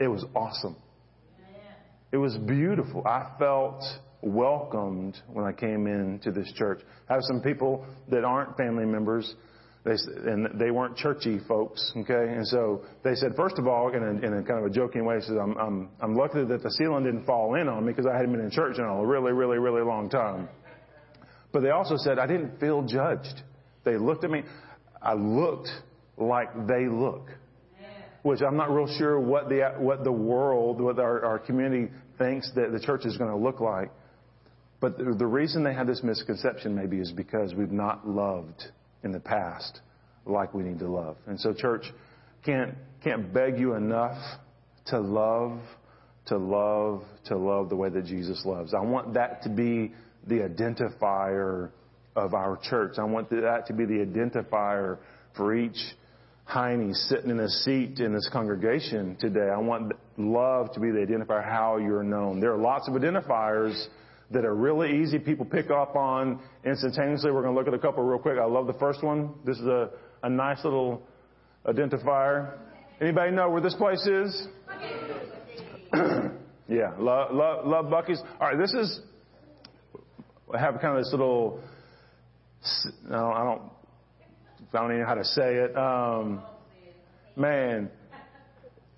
It 0.01 0.09
was 0.09 0.25
awesome. 0.35 0.77
It 2.13 2.17
was 2.17 2.37
beautiful. 2.39 3.07
I 3.07 3.31
felt 3.39 3.85
welcomed 4.23 5.17
when 5.29 5.45
I 5.45 5.53
came 5.53 5.87
into 5.87 6.33
this 6.33 6.53
church. 6.55 6.81
I 7.09 7.15
have 7.15 7.23
some 7.23 7.41
people 7.41 7.87
that 8.11 8.25
aren't 8.25 8.57
family 8.57 8.85
members, 8.85 9.35
they, 9.85 9.93
and 10.27 10.59
they 10.59 10.73
weren't 10.73 10.97
churchy 10.97 11.39
folks, 11.47 11.93
okay? 11.97 12.33
And 12.33 12.47
so 12.47 12.83
they 13.05 13.15
said, 13.15 13.33
first 13.37 13.59
of 13.59 13.69
all, 13.69 13.95
in 13.95 14.03
a, 14.03 14.27
in 14.27 14.35
a 14.39 14.43
kind 14.43 14.59
of 14.59 14.65
a 14.65 14.75
joking 14.75 15.05
way, 15.05 15.21
says, 15.21 15.37
I'm, 15.41 15.57
I'm, 15.57 15.89
I'm 16.01 16.17
lucky 16.17 16.45
that 16.45 16.63
the 16.63 16.71
ceiling 16.73 17.05
didn't 17.05 17.25
fall 17.25 17.55
in 17.55 17.69
on 17.69 17.87
me 17.87 17.93
because 17.93 18.07
I 18.13 18.17
hadn't 18.17 18.33
been 18.33 18.45
in 18.45 18.51
church 18.51 18.79
in 18.79 18.85
a 18.85 19.07
really, 19.07 19.33
really, 19.33 19.59
really 19.59 19.83
long 19.83 20.11
time. 20.11 20.49
But 21.53 21.63
they 21.63 21.71
also 21.71 21.97
said, 21.97 22.19
I 22.19 22.27
didn't 22.27 22.59
feel 22.59 22.83
judged. 22.83 23.43
They 23.85 23.97
looked 23.97 24.25
at 24.25 24.31
me. 24.31 24.43
I 25.01 25.15
looked 25.15 25.71
like 26.17 26.67
they 26.67 26.87
look 26.87 27.29
which 28.23 28.43
I'm 28.43 28.57
not 28.57 28.71
real 28.71 28.87
sure 28.99 29.19
what 29.19 29.49
the 29.49 29.75
what 29.79 30.05
the 30.05 30.13
world, 30.13 30.81
what 30.81 30.99
our, 30.99 31.25
our 31.25 31.39
community 31.39 31.91
thinks 32.19 32.51
that 32.55 32.73
the 32.73 32.81
church 32.81 33.07
is 33.07 33.17
going 33.17 33.31
to 33.31 33.37
look 33.37 33.61
like. 33.61 33.91
But 34.81 34.97
the 34.97 35.27
reason 35.27 35.63
they 35.63 35.75
have 35.75 35.87
this 35.87 36.03
misconception 36.03 36.75
maybe 36.75 36.99
is 36.99 37.13
because 37.13 37.55
we've 37.55 37.73
not 37.73 38.09
loved 38.09 38.63
in 39.03 39.13
the 39.13 39.21
past 39.21 39.81
like 40.25 40.55
we 40.55 40.63
need 40.63 40.79
to 40.79 40.89
love. 40.89 41.17
And 41.27 41.39
so 41.39 41.53
church 41.53 41.85
can't, 42.45 42.75
can't 43.05 43.33
beg 43.33 43.59
you 43.59 43.75
enough 43.75 44.17
to 44.87 44.99
love, 44.99 45.61
to 46.27 46.39
love, 46.39 47.03
to 47.27 47.37
love 47.37 47.69
the 47.69 47.77
way 47.77 47.91
that 47.91 48.07
Jesus 48.07 48.43
loves. 48.47 48.73
I 48.73 48.81
want 48.81 49.15
that 49.15 49.43
to 49.43 49.51
be 49.51 49.93
the 50.27 50.37
identifier 50.37 51.71
of 52.17 52.35
our 52.35 52.59
church. 52.63 52.95
I 52.99 53.05
want 53.05 53.31
that 53.31 53.65
to 53.67 53.73
be 53.73 53.85
the 53.85 54.05
identifier 54.05 54.99
for 55.37 55.55
each 55.55 55.79
Heine 56.45 56.93
sitting 56.93 57.31
in 57.31 57.39
a 57.39 57.49
seat 57.49 58.01
in 58.01 58.13
this 58.13 58.29
congregation 58.33 59.17
today. 59.21 59.49
I 59.55 59.59
want 59.59 59.93
love 60.17 60.73
to 60.73 60.81
be 60.81 60.91
the 60.91 60.99
identifier 60.99 61.45
how 61.45 61.77
you're 61.77 62.03
known. 62.03 62.41
There 62.41 62.53
are 62.53 62.59
lots 62.59 62.89
of 62.89 62.95
identifiers 62.95 63.87
that 64.33 64.45
are 64.45 64.55
really 64.55 65.01
easy 65.01 65.19
people 65.19 65.45
pick 65.45 65.71
up 65.71 65.95
on 65.95 66.41
instantaneously. 66.65 67.31
We're 67.31 67.43
going 67.43 67.55
to 67.55 67.59
look 67.59 67.69
at 67.69 67.75
a 67.75 67.79
couple 67.79 68.03
real 68.03 68.19
quick. 68.19 68.39
I 68.39 68.47
love 68.47 68.67
the 68.67 68.75
first 68.75 69.03
one. 69.03 69.35
This 69.45 69.59
is 69.59 69.67
a, 69.67 69.91
a 70.25 70.29
nice 70.29 70.65
little 70.65 71.03
identifier. 71.67 72.59
Anybody 73.01 73.31
know 73.31 73.49
where 73.51 73.61
this 73.61 73.75
place 73.75 74.05
is? 74.07 74.49
yeah, 76.69 76.93
love, 76.99 77.33
love, 77.33 77.67
love 77.67 77.85
Buc-ee's. 77.87 78.23
All 78.41 78.49
right, 78.49 78.59
this 78.59 78.75
is, 78.75 79.01
I 80.53 80.59
have 80.59 80.81
kind 80.81 80.97
of 80.97 81.05
this 81.05 81.13
little, 81.13 81.61
Don't, 83.09 83.15
I 83.15 83.45
don't, 83.45 83.63
I 84.73 84.79
don't 84.79 84.91
even 84.91 85.01
know 85.01 85.07
how 85.07 85.15
to 85.15 85.25
say 85.25 85.55
it. 85.55 85.77
Um, 85.77 86.43
man, 87.37 87.91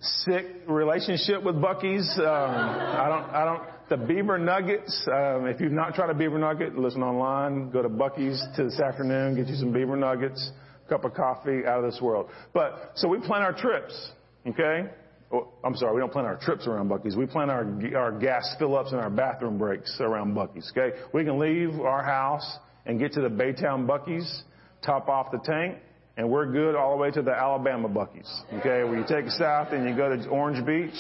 sick 0.01 0.47
relationship 0.67 1.43
with 1.45 1.57
Buc-ee's. 1.57 2.19
Um, 2.19 2.25
I 2.27 3.07
don't, 3.09 3.31
I 3.31 3.45
don't, 3.45 3.63
the 3.89 3.97
beaver 4.07 4.39
nuggets. 4.39 5.07
Um, 5.07 5.47
if 5.47 5.61
you've 5.61 5.73
not 5.73 5.95
tried 5.95 6.11
a 6.11 6.15
beaver 6.15 6.39
nugget, 6.39 6.77
listen 6.77 7.03
online. 7.03 7.71
Go 7.71 7.83
to 7.83 7.89
Buc-ee's 7.89 8.43
to 8.57 8.65
this 8.65 8.81
afternoon. 8.81 9.37
Get 9.37 9.47
you 9.47 9.57
some 9.57 9.73
beaver 9.73 9.97
nuggets, 9.97 10.51
cup 10.89 11.05
of 11.05 11.15
coffee, 11.15 11.65
out 11.67 11.85
of 11.85 11.91
this 11.91 12.01
world. 12.01 12.31
But 12.53 12.93
so 12.97 13.07
we 13.09 13.21
plan 13.21 13.43
our 13.43 13.53
trips. 13.53 14.11
Okay. 14.47 14.91
Oh, 15.33 15.49
I'm 15.65 15.75
sorry, 15.77 15.95
we 15.95 16.01
don't 16.01 16.13
plan 16.13 16.27
our 16.27 16.37
trips 16.37 16.67
around 16.67 16.91
Buc-ee's. 16.91 17.17
We 17.17 17.27
plan 17.27 17.49
our 17.49 17.65
our 17.97 18.13
gas 18.19 18.55
fill 18.59 18.77
ups 18.77 18.93
and 18.93 19.01
our 19.01 19.09
bathroom 19.09 19.57
breaks 19.57 19.97
around 20.01 20.35
Buc-ee's. 20.35 20.73
Okay. 20.77 20.97
We 21.15 21.25
can 21.25 21.39
leave 21.39 21.81
our 21.81 22.03
house 22.03 22.59
and 22.87 22.99
get 22.99 23.13
to 23.13 23.21
the 23.21 23.29
Baytown 23.29 23.87
Buc-ee's, 23.87 24.43
top 24.85 25.09
off 25.09 25.31
the 25.31 25.39
tank, 25.45 25.79
and 26.17 26.29
we're 26.29 26.51
good 26.51 26.75
all 26.75 26.91
the 26.91 26.97
way 26.97 27.11
to 27.11 27.23
the 27.23 27.33
Alabama 27.33 27.89
Buc-ee's. 27.89 28.43
Okay, 28.55 28.85
where 28.85 28.99
you 28.99 29.05
take 29.09 29.31
south 29.31 29.69
and 29.73 29.89
you 29.89 29.97
go 29.97 30.15
to 30.15 30.29
Orange 30.29 30.65
Beach. 30.67 30.99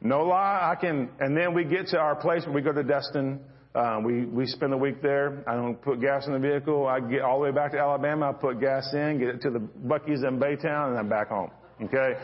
No 0.00 0.24
lie, 0.24 0.70
I 0.70 0.80
can, 0.80 1.08
and 1.20 1.36
then 1.36 1.54
we 1.54 1.64
get 1.64 1.88
to 1.88 1.98
our 1.98 2.14
place 2.14 2.44
when 2.44 2.54
we 2.54 2.62
go 2.62 2.72
to 2.72 2.84
Destin. 2.84 3.40
Um, 3.74 4.02
we, 4.02 4.24
we 4.24 4.46
spend 4.46 4.72
the 4.72 4.76
week 4.76 5.02
there. 5.02 5.42
I 5.46 5.54
don't 5.54 5.80
put 5.80 6.00
gas 6.00 6.26
in 6.26 6.32
the 6.32 6.38
vehicle. 6.38 6.86
I 6.86 7.00
get 7.00 7.22
all 7.22 7.38
the 7.38 7.44
way 7.44 7.50
back 7.50 7.72
to 7.72 7.78
Alabama. 7.78 8.30
I 8.30 8.32
put 8.32 8.60
gas 8.60 8.92
in, 8.92 9.18
get 9.18 9.28
it 9.28 9.42
to 9.42 9.50
the 9.50 9.58
Buc-ee's 9.58 10.22
in 10.22 10.38
Baytown, 10.38 10.90
and 10.90 10.98
I'm 10.98 11.08
back 11.08 11.28
home. 11.28 11.50
Okay? 11.82 12.14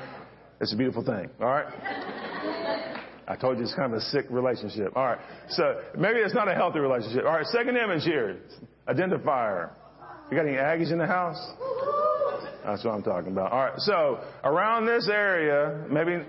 It's 0.60 0.72
a 0.72 0.76
beautiful 0.76 1.04
thing. 1.04 1.28
All 1.40 1.46
right? 1.46 2.22
I 3.26 3.36
told 3.36 3.58
you 3.58 3.64
it's 3.64 3.74
kind 3.74 3.92
of 3.92 3.98
a 3.98 4.02
sick 4.02 4.26
relationship. 4.30 4.96
All 4.96 5.04
right. 5.04 5.18
So 5.50 5.80
maybe 5.98 6.18
it's 6.20 6.34
not 6.34 6.48
a 6.48 6.54
healthy 6.54 6.78
relationship. 6.78 7.24
All 7.24 7.32
right. 7.32 7.46
Second 7.46 7.76
image 7.76 8.04
here. 8.04 8.40
Identifier. 8.88 9.70
You 10.30 10.36
got 10.36 10.46
any 10.46 10.56
Aggies 10.56 10.92
in 10.92 10.98
the 10.98 11.06
house? 11.06 11.38
That's 12.64 12.84
what 12.84 12.94
I'm 12.94 13.02
talking 13.02 13.32
about. 13.32 13.52
All 13.52 13.64
right. 13.64 13.78
So 13.78 14.20
around 14.42 14.86
this 14.86 15.08
area, 15.12 15.84
maybe 15.90 16.24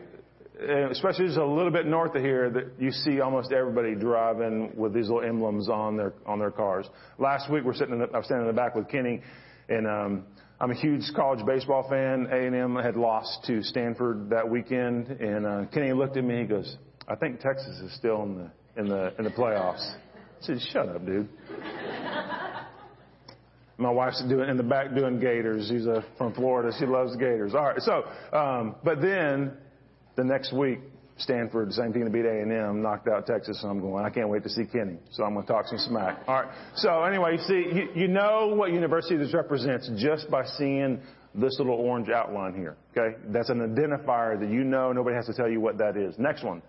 uh, 0.61 0.89
especially 0.89 1.25
just 1.27 1.37
a 1.37 1.45
little 1.45 1.71
bit 1.71 1.85
north 1.85 2.15
of 2.15 2.21
here, 2.21 2.49
that 2.49 2.73
you 2.79 2.91
see 2.91 3.19
almost 3.19 3.51
everybody 3.51 3.95
driving 3.95 4.71
with 4.75 4.93
these 4.93 5.09
little 5.09 5.27
emblems 5.27 5.69
on 5.69 5.97
their 5.97 6.13
on 6.25 6.39
their 6.39 6.51
cars. 6.51 6.85
Last 7.17 7.51
week 7.51 7.63
we're 7.63 7.73
sitting 7.73 7.93
in 7.93 7.99
the, 7.99 8.09
I 8.13 8.17
was 8.17 8.25
standing 8.25 8.47
in 8.47 8.55
the 8.55 8.61
back 8.61 8.75
with 8.75 8.87
Kenny, 8.89 9.21
and 9.67 9.87
um, 9.87 10.25
I'm 10.59 10.71
a 10.71 10.75
huge 10.75 11.03
college 11.13 11.45
baseball 11.45 11.85
fan. 11.89 12.27
A&M 12.31 12.77
had 12.77 12.95
lost 12.95 13.43
to 13.47 13.61
Stanford 13.61 14.29
that 14.29 14.49
weekend, 14.49 15.09
and 15.09 15.45
uh, 15.45 15.65
Kenny 15.73 15.91
looked 15.91 16.15
at 16.15 16.23
me. 16.23 16.39
He 16.39 16.45
goes, 16.45 16.77
"I 17.09 17.15
think 17.15 17.41
Texas 17.41 17.77
is 17.81 17.93
still 17.95 18.23
in 18.23 18.35
the 18.37 18.49
in 18.79 18.87
the 18.87 19.13
in 19.17 19.25
the 19.25 19.31
playoffs." 19.31 19.83
I 19.83 19.97
said, 20.39 20.61
"Shut 20.71 20.87
up, 20.87 21.05
dude." 21.05 21.27
My 23.77 23.89
wife's 23.89 24.23
doing 24.29 24.49
in 24.49 24.55
the 24.55 24.63
back 24.63 24.95
doing 24.95 25.19
Gators. 25.19 25.67
She's 25.67 25.85
uh, 25.85 26.01
from 26.17 26.33
Florida. 26.33 26.71
She 26.79 26.85
loves 26.85 27.17
Gators. 27.17 27.53
All 27.53 27.65
right. 27.65 27.81
So, 27.81 28.05
um, 28.31 28.75
but 28.85 29.01
then 29.01 29.57
the 30.15 30.23
next 30.23 30.53
week, 30.53 30.79
Stanford, 31.17 31.71
same 31.71 31.93
thing 31.93 32.03
to 32.03 32.09
beat 32.09 32.25
A&M, 32.25 32.81
knocked 32.81 33.07
out 33.07 33.25
Texas, 33.25 33.59
and 33.61 33.71
I'm 33.71 33.79
going, 33.79 34.03
I 34.03 34.09
can't 34.09 34.27
wait 34.27 34.43
to 34.43 34.49
see 34.49 34.65
Kenny. 34.65 34.97
So 35.11 35.23
I'm 35.23 35.33
going 35.33 35.45
to 35.45 35.51
talk 35.51 35.65
some 35.67 35.77
smack. 35.77 36.19
All 36.27 36.41
right. 36.41 36.53
So 36.75 37.03
anyway, 37.03 37.37
you 37.37 37.43
see, 37.43 37.77
you, 37.77 37.89
you 37.95 38.07
know 38.09 38.53
what 38.53 38.73
university 38.73 39.15
this 39.15 39.33
represents 39.33 39.89
just 39.95 40.29
by 40.29 40.43
seeing 40.45 40.99
this 41.33 41.57
little 41.57 41.75
orange 41.75 42.09
outline 42.09 42.53
here. 42.53 42.75
Okay. 42.91 43.17
That's 43.27 43.49
an 43.49 43.59
identifier 43.59 44.37
that 44.39 44.49
you 44.49 44.65
know. 44.65 44.91
Nobody 44.91 45.15
has 45.15 45.25
to 45.27 45.33
tell 45.33 45.49
you 45.49 45.61
what 45.61 45.77
that 45.77 45.95
is. 45.95 46.15
Next 46.17 46.43
one. 46.43 46.61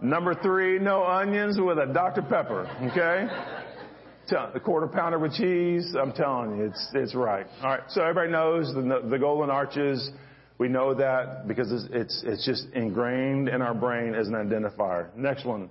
Number 0.00 0.34
three, 0.34 0.78
no 0.78 1.04
onions 1.04 1.58
with 1.60 1.78
a 1.78 1.86
Dr. 1.92 2.22
Pepper. 2.22 2.66
Okay. 2.90 3.28
The 4.54 4.60
quarter 4.60 4.86
pounder 4.86 5.18
with 5.18 5.34
cheese. 5.34 5.94
I'm 6.00 6.12
telling 6.12 6.56
you, 6.56 6.64
it's, 6.64 6.88
it's 6.94 7.14
right. 7.14 7.46
All 7.62 7.68
right. 7.68 7.82
So 7.88 8.00
everybody 8.00 8.30
knows 8.30 8.72
the, 8.72 9.06
the 9.10 9.18
golden 9.18 9.50
arches. 9.50 10.10
We 10.58 10.68
know 10.68 10.94
that 10.94 11.48
because 11.48 11.72
it's, 11.72 11.86
it's, 11.92 12.22
it's 12.26 12.46
just 12.46 12.66
ingrained 12.74 13.48
in 13.48 13.62
our 13.62 13.74
brain 13.74 14.14
as 14.14 14.28
an 14.28 14.34
identifier. 14.34 15.14
Next 15.16 15.44
one. 15.44 15.70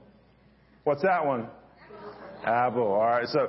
What's 0.83 1.03
that 1.03 1.25
one? 1.25 1.47
Apple. 2.43 2.83
All 2.83 2.99
right. 2.99 3.27
So 3.27 3.47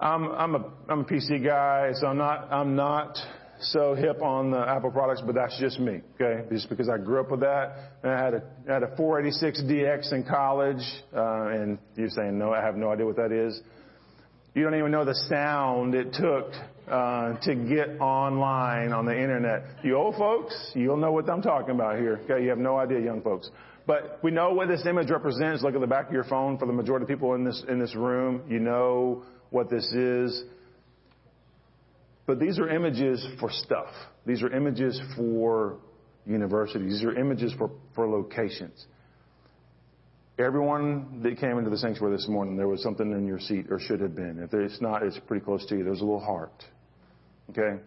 I'm, 0.00 0.30
I'm 0.30 0.54
a, 0.54 0.72
I'm 0.88 1.00
a 1.00 1.04
PC 1.04 1.44
guy, 1.44 1.92
so 1.94 2.06
I'm 2.06 2.18
not, 2.18 2.52
I'm 2.52 2.74
not 2.74 3.16
so 3.60 3.94
hip 3.94 4.22
on 4.22 4.50
the 4.50 4.58
Apple 4.58 4.90
products, 4.90 5.22
but 5.24 5.34
that's 5.34 5.58
just 5.60 5.78
me. 5.78 6.00
Okay. 6.20 6.48
Just 6.50 6.68
because 6.70 6.88
I 6.88 6.96
grew 6.96 7.20
up 7.20 7.30
with 7.30 7.40
that. 7.40 7.76
And 8.02 8.12
I 8.12 8.24
had 8.24 8.34
a, 8.34 8.42
I 8.68 8.72
had 8.72 8.82
a 8.82 8.96
486DX 8.96 10.12
in 10.12 10.24
college, 10.24 10.82
uh, 11.14 11.48
and 11.48 11.78
you're 11.96 12.08
saying, 12.08 12.38
no, 12.38 12.52
I 12.52 12.62
have 12.62 12.76
no 12.76 12.90
idea 12.90 13.04
what 13.04 13.16
that 13.16 13.32
is. 13.32 13.60
You 14.54 14.64
don't 14.64 14.74
even 14.74 14.90
know 14.90 15.04
the 15.04 15.14
sound 15.28 15.94
it 15.94 16.12
took 16.14 16.50
uh, 16.90 17.38
to 17.42 17.54
get 17.54 18.00
online 18.00 18.92
on 18.92 19.06
the 19.06 19.16
internet. 19.16 19.62
You 19.84 19.96
old 19.96 20.16
folks, 20.16 20.72
you'll 20.74 20.96
know 20.96 21.12
what 21.12 21.28
I'm 21.30 21.42
talking 21.42 21.74
about 21.74 21.98
here. 21.98 22.20
Okay, 22.24 22.42
you 22.42 22.48
have 22.48 22.58
no 22.58 22.78
idea, 22.78 23.00
young 23.00 23.22
folks. 23.22 23.50
But 23.86 24.18
we 24.22 24.30
know 24.30 24.52
what 24.52 24.68
this 24.68 24.84
image 24.86 25.10
represents. 25.10 25.62
Look 25.62 25.74
at 25.74 25.80
the 25.80 25.86
back 25.86 26.08
of 26.08 26.12
your 26.12 26.24
phone. 26.24 26.58
For 26.58 26.66
the 26.66 26.72
majority 26.72 27.04
of 27.04 27.08
people 27.08 27.34
in 27.34 27.44
this 27.44 27.62
in 27.68 27.78
this 27.78 27.94
room, 27.94 28.42
you 28.48 28.58
know 28.58 29.22
what 29.50 29.70
this 29.70 29.86
is. 29.92 30.44
But 32.26 32.38
these 32.38 32.58
are 32.58 32.68
images 32.68 33.26
for 33.40 33.50
stuff. 33.50 33.88
These 34.26 34.42
are 34.42 34.54
images 34.54 35.00
for 35.16 35.78
universities. 36.26 36.92
These 36.92 37.04
are 37.04 37.18
images 37.18 37.52
for, 37.58 37.70
for 37.94 38.08
locations. 38.08 38.86
Everyone 40.38 41.20
that 41.22 41.38
came 41.38 41.58
into 41.58 41.70
the 41.70 41.76
sanctuary 41.76 42.16
this 42.16 42.28
morning, 42.28 42.56
there 42.56 42.68
was 42.68 42.82
something 42.82 43.10
in 43.10 43.26
your 43.26 43.40
seat 43.40 43.66
or 43.68 43.80
should 43.80 44.00
have 44.00 44.14
been. 44.14 44.38
If 44.42 44.54
it's 44.54 44.80
not, 44.80 45.02
it's 45.02 45.18
pretty 45.26 45.44
close 45.44 45.66
to 45.66 45.76
you. 45.76 45.84
There's 45.84 46.00
a 46.00 46.04
little 46.04 46.20
heart. 46.20 46.52
Okay? 47.50 47.82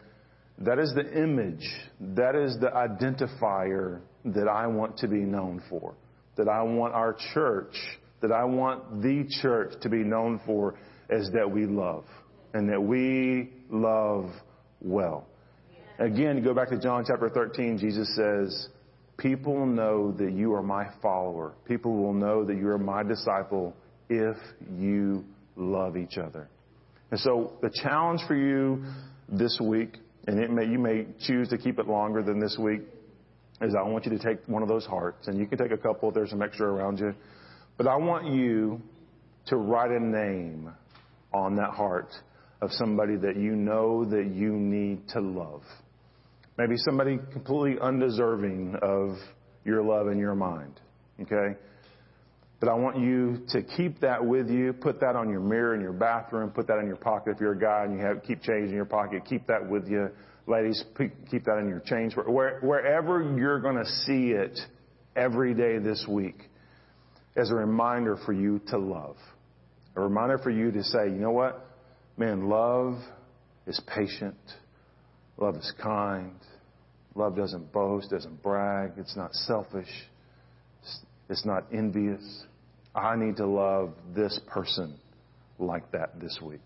That 0.59 0.79
is 0.79 0.93
the 0.93 1.21
image. 1.21 1.67
That 1.99 2.35
is 2.35 2.57
the 2.59 2.67
identifier 2.67 4.01
that 4.25 4.47
I 4.47 4.67
want 4.67 4.97
to 4.97 5.07
be 5.07 5.19
known 5.19 5.61
for. 5.69 5.95
That 6.37 6.47
I 6.47 6.61
want 6.63 6.93
our 6.93 7.15
church, 7.33 7.75
that 8.21 8.31
I 8.31 8.43
want 8.43 9.01
the 9.01 9.27
church 9.41 9.73
to 9.81 9.89
be 9.89 10.03
known 10.03 10.39
for 10.45 10.75
is 11.09 11.29
that 11.33 11.49
we 11.49 11.65
love. 11.65 12.05
And 12.53 12.69
that 12.69 12.81
we 12.81 13.51
love 13.69 14.29
well. 14.81 15.27
Again, 15.99 16.43
go 16.43 16.53
back 16.53 16.69
to 16.69 16.79
John 16.79 17.03
chapter 17.07 17.29
13, 17.29 17.77
Jesus 17.77 18.15
says, 18.15 18.69
People 19.17 19.65
know 19.65 20.11
that 20.11 20.33
you 20.33 20.53
are 20.53 20.63
my 20.63 20.87
follower. 21.01 21.53
People 21.67 21.95
will 21.95 22.13
know 22.13 22.43
that 22.43 22.55
you 22.57 22.67
are 22.69 22.79
my 22.79 23.03
disciple 23.03 23.75
if 24.09 24.35
you 24.75 25.23
love 25.55 25.97
each 25.97 26.17
other. 26.17 26.49
And 27.11 27.19
so 27.19 27.53
the 27.61 27.69
challenge 27.69 28.21
for 28.27 28.35
you 28.35 28.83
this 29.37 29.59
week, 29.61 29.97
and 30.27 30.39
it 30.39 30.51
may, 30.51 30.65
you 30.65 30.79
may 30.79 31.05
choose 31.25 31.49
to 31.49 31.57
keep 31.57 31.79
it 31.79 31.87
longer 31.87 32.23
than 32.23 32.39
this 32.39 32.57
week, 32.59 32.81
is 33.61 33.75
I 33.77 33.83
want 33.87 34.05
you 34.05 34.17
to 34.17 34.19
take 34.19 34.47
one 34.47 34.61
of 34.61 34.69
those 34.69 34.85
hearts, 34.85 35.27
and 35.27 35.37
you 35.37 35.45
can 35.45 35.57
take 35.57 35.71
a 35.71 35.77
couple 35.77 36.09
if 36.09 36.15
there's 36.15 36.29
some 36.29 36.41
extra 36.41 36.67
around 36.67 36.99
you. 36.99 37.13
But 37.77 37.87
I 37.87 37.95
want 37.95 38.27
you 38.27 38.81
to 39.47 39.57
write 39.57 39.91
a 39.91 39.99
name 39.99 40.71
on 41.33 41.55
that 41.55 41.71
heart 41.71 42.09
of 42.61 42.71
somebody 42.71 43.15
that 43.17 43.35
you 43.35 43.55
know 43.55 44.05
that 44.05 44.31
you 44.33 44.53
need 44.53 45.07
to 45.09 45.19
love. 45.19 45.63
Maybe 46.57 46.75
somebody 46.77 47.17
completely 47.31 47.79
undeserving 47.81 48.75
of 48.81 49.17
your 49.65 49.83
love 49.83 50.07
in 50.07 50.19
your 50.19 50.35
mind. 50.35 50.79
Okay? 51.21 51.57
But 52.63 52.71
I 52.71 52.75
want 52.75 52.97
you 52.97 53.43
to 53.49 53.61
keep 53.61 53.99
that 53.99 54.25
with 54.25 54.49
you. 54.49 54.71
Put 54.71 55.01
that 55.01 55.17
on 55.17 55.29
your 55.29 55.41
mirror 55.41 55.75
in 55.75 55.81
your 55.81 55.91
bathroom. 55.91 56.49
Put 56.49 56.65
that 56.67 56.79
in 56.79 56.87
your 56.87 56.95
pocket. 56.95 57.33
If 57.35 57.41
you're 57.41 57.51
a 57.51 57.59
guy 57.59 57.83
and 57.83 57.99
you 57.99 58.05
have 58.05 58.23
keep 58.23 58.41
change 58.41 58.69
in 58.69 58.73
your 58.73 58.85
pocket, 58.85 59.25
keep 59.25 59.45
that 59.47 59.69
with 59.69 59.89
you. 59.89 60.07
Ladies, 60.47 60.81
keep 61.29 61.43
that 61.43 61.57
in 61.57 61.67
your 61.67 61.81
change. 61.81 62.15
Where, 62.15 62.61
wherever 62.61 63.21
you're 63.37 63.59
going 63.59 63.75
to 63.75 63.85
see 63.85 64.29
it 64.29 64.57
every 65.13 65.53
day 65.53 65.77
this 65.79 66.05
week 66.07 66.37
as 67.35 67.51
a 67.51 67.53
reminder 67.53 68.15
for 68.25 68.31
you 68.31 68.61
to 68.69 68.77
love. 68.77 69.17
A 69.97 69.99
reminder 69.99 70.37
for 70.37 70.49
you 70.49 70.71
to 70.71 70.83
say, 70.85 71.07
you 71.07 71.19
know 71.19 71.31
what? 71.31 71.67
Man, 72.15 72.47
love 72.47 72.97
is 73.67 73.77
patient. 73.93 74.37
Love 75.35 75.57
is 75.57 75.69
kind. 75.83 76.39
Love 77.13 77.35
doesn't 77.35 77.73
boast, 77.73 78.09
doesn't 78.09 78.41
brag. 78.41 78.93
It's 78.95 79.17
not 79.17 79.33
selfish. 79.33 79.91
It's 81.29 81.45
not 81.45 81.65
envious. 81.73 82.45
I 82.95 83.15
need 83.15 83.37
to 83.37 83.47
love 83.47 83.93
this 84.15 84.39
person 84.47 84.97
like 85.59 85.91
that 85.91 86.19
this 86.19 86.39
week. 86.41 86.61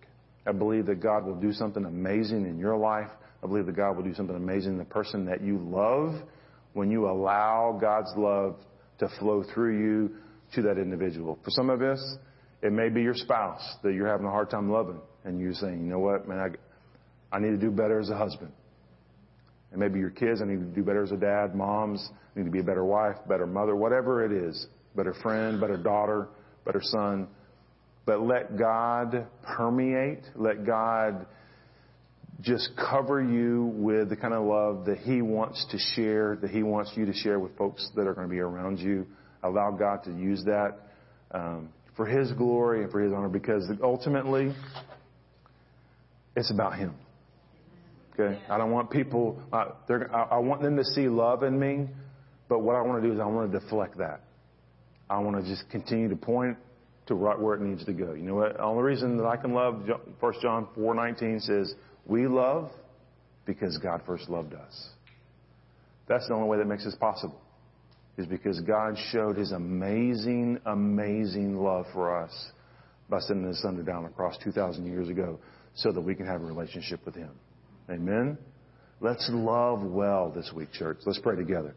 I 0.45 0.51
believe 0.51 0.85
that 0.87 1.01
God 1.01 1.25
will 1.25 1.39
do 1.39 1.51
something 1.51 1.85
amazing 1.85 2.45
in 2.45 2.57
your 2.57 2.77
life. 2.77 3.09
I 3.43 3.47
believe 3.47 3.65
that 3.65 3.75
God 3.75 3.95
will 3.95 4.03
do 4.03 4.13
something 4.13 4.35
amazing 4.35 4.73
in 4.73 4.77
the 4.77 4.85
person 4.85 5.25
that 5.25 5.41
you 5.41 5.57
love 5.57 6.15
when 6.73 6.89
you 6.91 7.09
allow 7.09 7.77
God's 7.79 8.11
love 8.15 8.55
to 8.99 9.09
flow 9.19 9.43
through 9.53 9.79
you 9.79 10.15
to 10.55 10.61
that 10.63 10.77
individual. 10.77 11.37
For 11.43 11.51
some 11.51 11.69
of 11.69 11.81
us, 11.81 12.17
it 12.61 12.71
may 12.71 12.89
be 12.89 13.01
your 13.01 13.13
spouse 13.13 13.75
that 13.83 13.93
you're 13.93 14.07
having 14.07 14.25
a 14.25 14.31
hard 14.31 14.49
time 14.49 14.71
loving, 14.71 14.99
and 15.23 15.39
you're 15.39 15.53
saying, 15.53 15.83
you 15.83 15.89
know 15.89 15.99
what, 15.99 16.27
man, 16.27 16.39
I, 17.31 17.35
I 17.35 17.39
need 17.39 17.51
to 17.51 17.57
do 17.57 17.69
better 17.69 17.99
as 17.99 18.09
a 18.09 18.17
husband. 18.17 18.51
And 19.71 19.79
maybe 19.79 19.99
your 19.99 20.09
kids, 20.09 20.41
I 20.41 20.45
need 20.45 20.59
to 20.59 20.65
do 20.65 20.83
better 20.83 21.03
as 21.03 21.11
a 21.11 21.17
dad. 21.17 21.53
Moms, 21.53 22.09
I 22.35 22.39
need 22.39 22.45
to 22.45 22.51
be 22.51 22.59
a 22.59 22.63
better 22.63 22.85
wife, 22.85 23.17
better 23.27 23.45
mother, 23.45 23.75
whatever 23.75 24.23
it 24.25 24.31
is. 24.31 24.67
Better 24.97 25.13
friend, 25.21 25.61
better 25.61 25.77
daughter, 25.77 26.27
better 26.65 26.81
son. 26.81 27.27
But 28.05 28.21
let 28.21 28.57
God 28.57 29.27
permeate. 29.43 30.23
Let 30.35 30.65
God 30.65 31.27
just 32.41 32.71
cover 32.75 33.21
you 33.21 33.71
with 33.75 34.09
the 34.09 34.15
kind 34.15 34.33
of 34.33 34.45
love 34.45 34.85
that 34.85 34.97
He 34.99 35.21
wants 35.21 35.65
to 35.71 35.77
share, 35.95 36.37
that 36.41 36.49
He 36.49 36.63
wants 36.63 36.91
you 36.95 37.05
to 37.05 37.13
share 37.13 37.39
with 37.39 37.55
folks 37.57 37.87
that 37.95 38.07
are 38.07 38.13
going 38.13 38.27
to 38.27 38.31
be 38.31 38.39
around 38.39 38.79
you. 38.79 39.05
Allow 39.43 39.71
God 39.71 40.03
to 40.05 40.11
use 40.11 40.43
that 40.45 40.77
um, 41.31 41.69
for 41.95 42.05
His 42.05 42.31
glory 42.33 42.83
and 42.83 42.91
for 42.91 43.01
His 43.01 43.13
honor 43.13 43.29
because 43.29 43.69
ultimately 43.83 44.53
it's 46.35 46.51
about 46.51 46.75
Him. 46.75 46.95
Okay? 48.13 48.39
I 48.49 48.57
don't 48.57 48.71
want 48.71 48.89
people, 48.89 49.39
uh, 49.53 49.65
I 50.31 50.37
want 50.39 50.61
them 50.61 50.75
to 50.77 50.83
see 50.83 51.07
love 51.07 51.43
in 51.43 51.59
me, 51.59 51.87
but 52.49 52.59
what 52.59 52.75
I 52.75 52.81
want 52.81 53.01
to 53.01 53.07
do 53.07 53.13
is 53.13 53.19
I 53.19 53.25
want 53.25 53.51
to 53.51 53.59
deflect 53.59 53.97
that. 53.97 54.21
I 55.09 55.19
want 55.19 55.43
to 55.43 55.49
just 55.49 55.69
continue 55.69 56.09
to 56.09 56.15
point 56.15 56.57
to 57.07 57.15
right 57.15 57.39
where 57.39 57.55
it 57.55 57.61
needs 57.61 57.85
to 57.85 57.93
go. 57.93 58.13
You 58.13 58.23
know 58.23 58.35
what? 58.35 58.57
The 58.57 58.63
only 58.63 58.83
reason 58.83 59.17
that 59.17 59.25
I 59.25 59.37
can 59.37 59.53
love, 59.53 59.87
1 60.19 60.33
John 60.41 60.67
4.19 60.77 61.41
says, 61.41 61.73
we 62.05 62.27
love 62.27 62.71
because 63.45 63.77
God 63.77 64.01
first 64.05 64.29
loved 64.29 64.53
us. 64.53 64.89
That's 66.07 66.27
the 66.27 66.33
only 66.33 66.47
way 66.49 66.57
that 66.57 66.67
makes 66.67 66.85
this 66.85 66.95
possible. 66.95 67.41
Is 68.17 68.25
because 68.25 68.59
God 68.61 68.97
showed 69.11 69.37
His 69.37 69.51
amazing, 69.51 70.59
amazing 70.65 71.55
love 71.57 71.85
for 71.93 72.23
us 72.23 72.31
by 73.09 73.19
sending 73.19 73.47
His 73.47 73.61
Son 73.61 73.83
down 73.85 74.05
across 74.05 74.37
2,000 74.43 74.85
years 74.87 75.07
ago 75.07 75.39
so 75.75 75.91
that 75.91 76.01
we 76.01 76.15
can 76.15 76.25
have 76.25 76.41
a 76.41 76.45
relationship 76.45 77.05
with 77.05 77.13
Him. 77.13 77.29
Amen? 77.89 78.37
Let's 78.99 79.29
love 79.31 79.83
well 79.83 80.31
this 80.35 80.51
week, 80.55 80.71
church. 80.73 80.97
Let's 81.05 81.19
pray 81.19 81.35
together. 81.35 81.75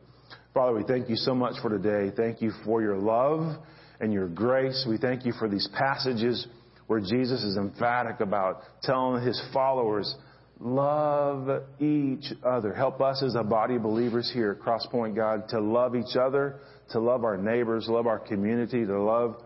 Father, 0.52 0.74
we 0.74 0.82
thank 0.82 1.08
you 1.08 1.14
so 1.14 1.32
much 1.32 1.54
for 1.62 1.70
today. 1.70 2.12
Thank 2.16 2.42
you 2.42 2.50
for 2.64 2.82
your 2.82 2.96
love 2.96 3.56
and 4.00 4.12
your 4.12 4.26
grace. 4.26 4.84
We 4.88 4.98
thank 4.98 5.24
you 5.24 5.32
for 5.38 5.48
these 5.48 5.68
passages 5.74 6.46
where 6.88 6.98
Jesus 6.98 7.44
is 7.44 7.56
emphatic 7.56 8.18
about 8.18 8.62
telling 8.82 9.24
his 9.24 9.40
followers, 9.52 10.12
love 10.58 11.62
each 11.78 12.32
other. 12.42 12.74
Help 12.74 13.00
us 13.00 13.22
as 13.22 13.36
a 13.36 13.44
body 13.44 13.76
of 13.76 13.84
believers 13.84 14.28
here 14.34 14.50
at 14.50 14.66
Crosspoint, 14.66 15.14
God, 15.14 15.48
to 15.50 15.60
love 15.60 15.94
each 15.94 16.16
other, 16.16 16.58
to 16.90 16.98
love 16.98 17.22
our 17.22 17.36
neighbors, 17.36 17.86
love 17.88 18.08
our 18.08 18.18
community, 18.18 18.84
to 18.84 19.00
love 19.00 19.36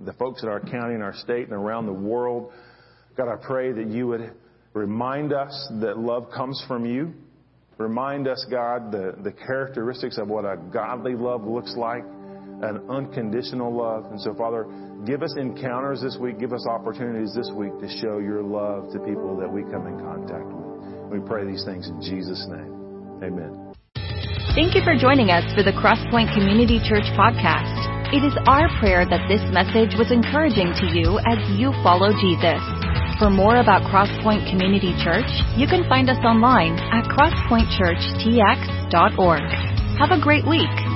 the 0.00 0.12
folks 0.12 0.42
in 0.42 0.50
our 0.50 0.60
county 0.60 0.92
and 0.92 1.02
our 1.02 1.14
state 1.14 1.44
and 1.44 1.54
around 1.54 1.86
the 1.86 1.92
world. 1.92 2.52
God, 3.16 3.28
I 3.28 3.36
pray 3.36 3.72
that 3.72 3.86
you 3.86 4.08
would 4.08 4.34
Remind 4.74 5.32
us 5.32 5.72
that 5.80 5.98
love 5.98 6.30
comes 6.34 6.62
from 6.68 6.84
you. 6.84 7.12
Remind 7.78 8.26
us, 8.26 8.44
God, 8.50 8.90
the, 8.90 9.14
the 9.22 9.30
characteristics 9.30 10.18
of 10.18 10.26
what 10.26 10.44
a 10.44 10.56
godly 10.72 11.14
love 11.14 11.46
looks 11.46 11.74
like, 11.76 12.02
an 12.02 12.82
unconditional 12.90 13.70
love. 13.70 14.10
And 14.10 14.20
so, 14.20 14.34
Father, 14.34 14.66
give 15.06 15.22
us 15.22 15.32
encounters 15.38 16.02
this 16.02 16.18
week, 16.20 16.40
give 16.40 16.52
us 16.52 16.66
opportunities 16.66 17.32
this 17.34 17.50
week 17.54 17.70
to 17.78 17.88
show 18.02 18.18
your 18.18 18.42
love 18.42 18.90
to 18.92 18.98
people 19.06 19.38
that 19.38 19.46
we 19.46 19.62
come 19.70 19.86
in 19.86 19.94
contact 20.02 20.50
with. 20.50 21.22
We 21.22 21.24
pray 21.24 21.46
these 21.46 21.64
things 21.64 21.86
in 21.86 22.02
Jesus' 22.02 22.44
name. 22.50 23.22
Amen. 23.22 23.72
Thank 24.58 24.74
you 24.74 24.82
for 24.82 24.98
joining 24.98 25.30
us 25.30 25.46
for 25.54 25.62
the 25.62 25.70
Crosspoint 25.70 26.34
Community 26.34 26.82
Church 26.82 27.06
podcast. 27.14 27.78
It 28.10 28.26
is 28.26 28.34
our 28.50 28.66
prayer 28.80 29.06
that 29.06 29.28
this 29.30 29.44
message 29.54 29.94
was 29.94 30.10
encouraging 30.10 30.74
to 30.82 30.86
you 30.90 31.22
as 31.30 31.38
you 31.54 31.70
follow 31.86 32.10
Jesus. 32.10 32.77
For 33.18 33.30
more 33.30 33.56
about 33.56 33.82
Crosspoint 33.82 34.48
Community 34.48 34.94
Church, 35.02 35.26
you 35.56 35.66
can 35.66 35.82
find 35.88 36.08
us 36.08 36.18
online 36.24 36.78
at 36.78 37.02
crosspointchurchtx.org. 37.10 39.42
Have 39.98 40.12
a 40.12 40.20
great 40.22 40.46
week. 40.46 40.87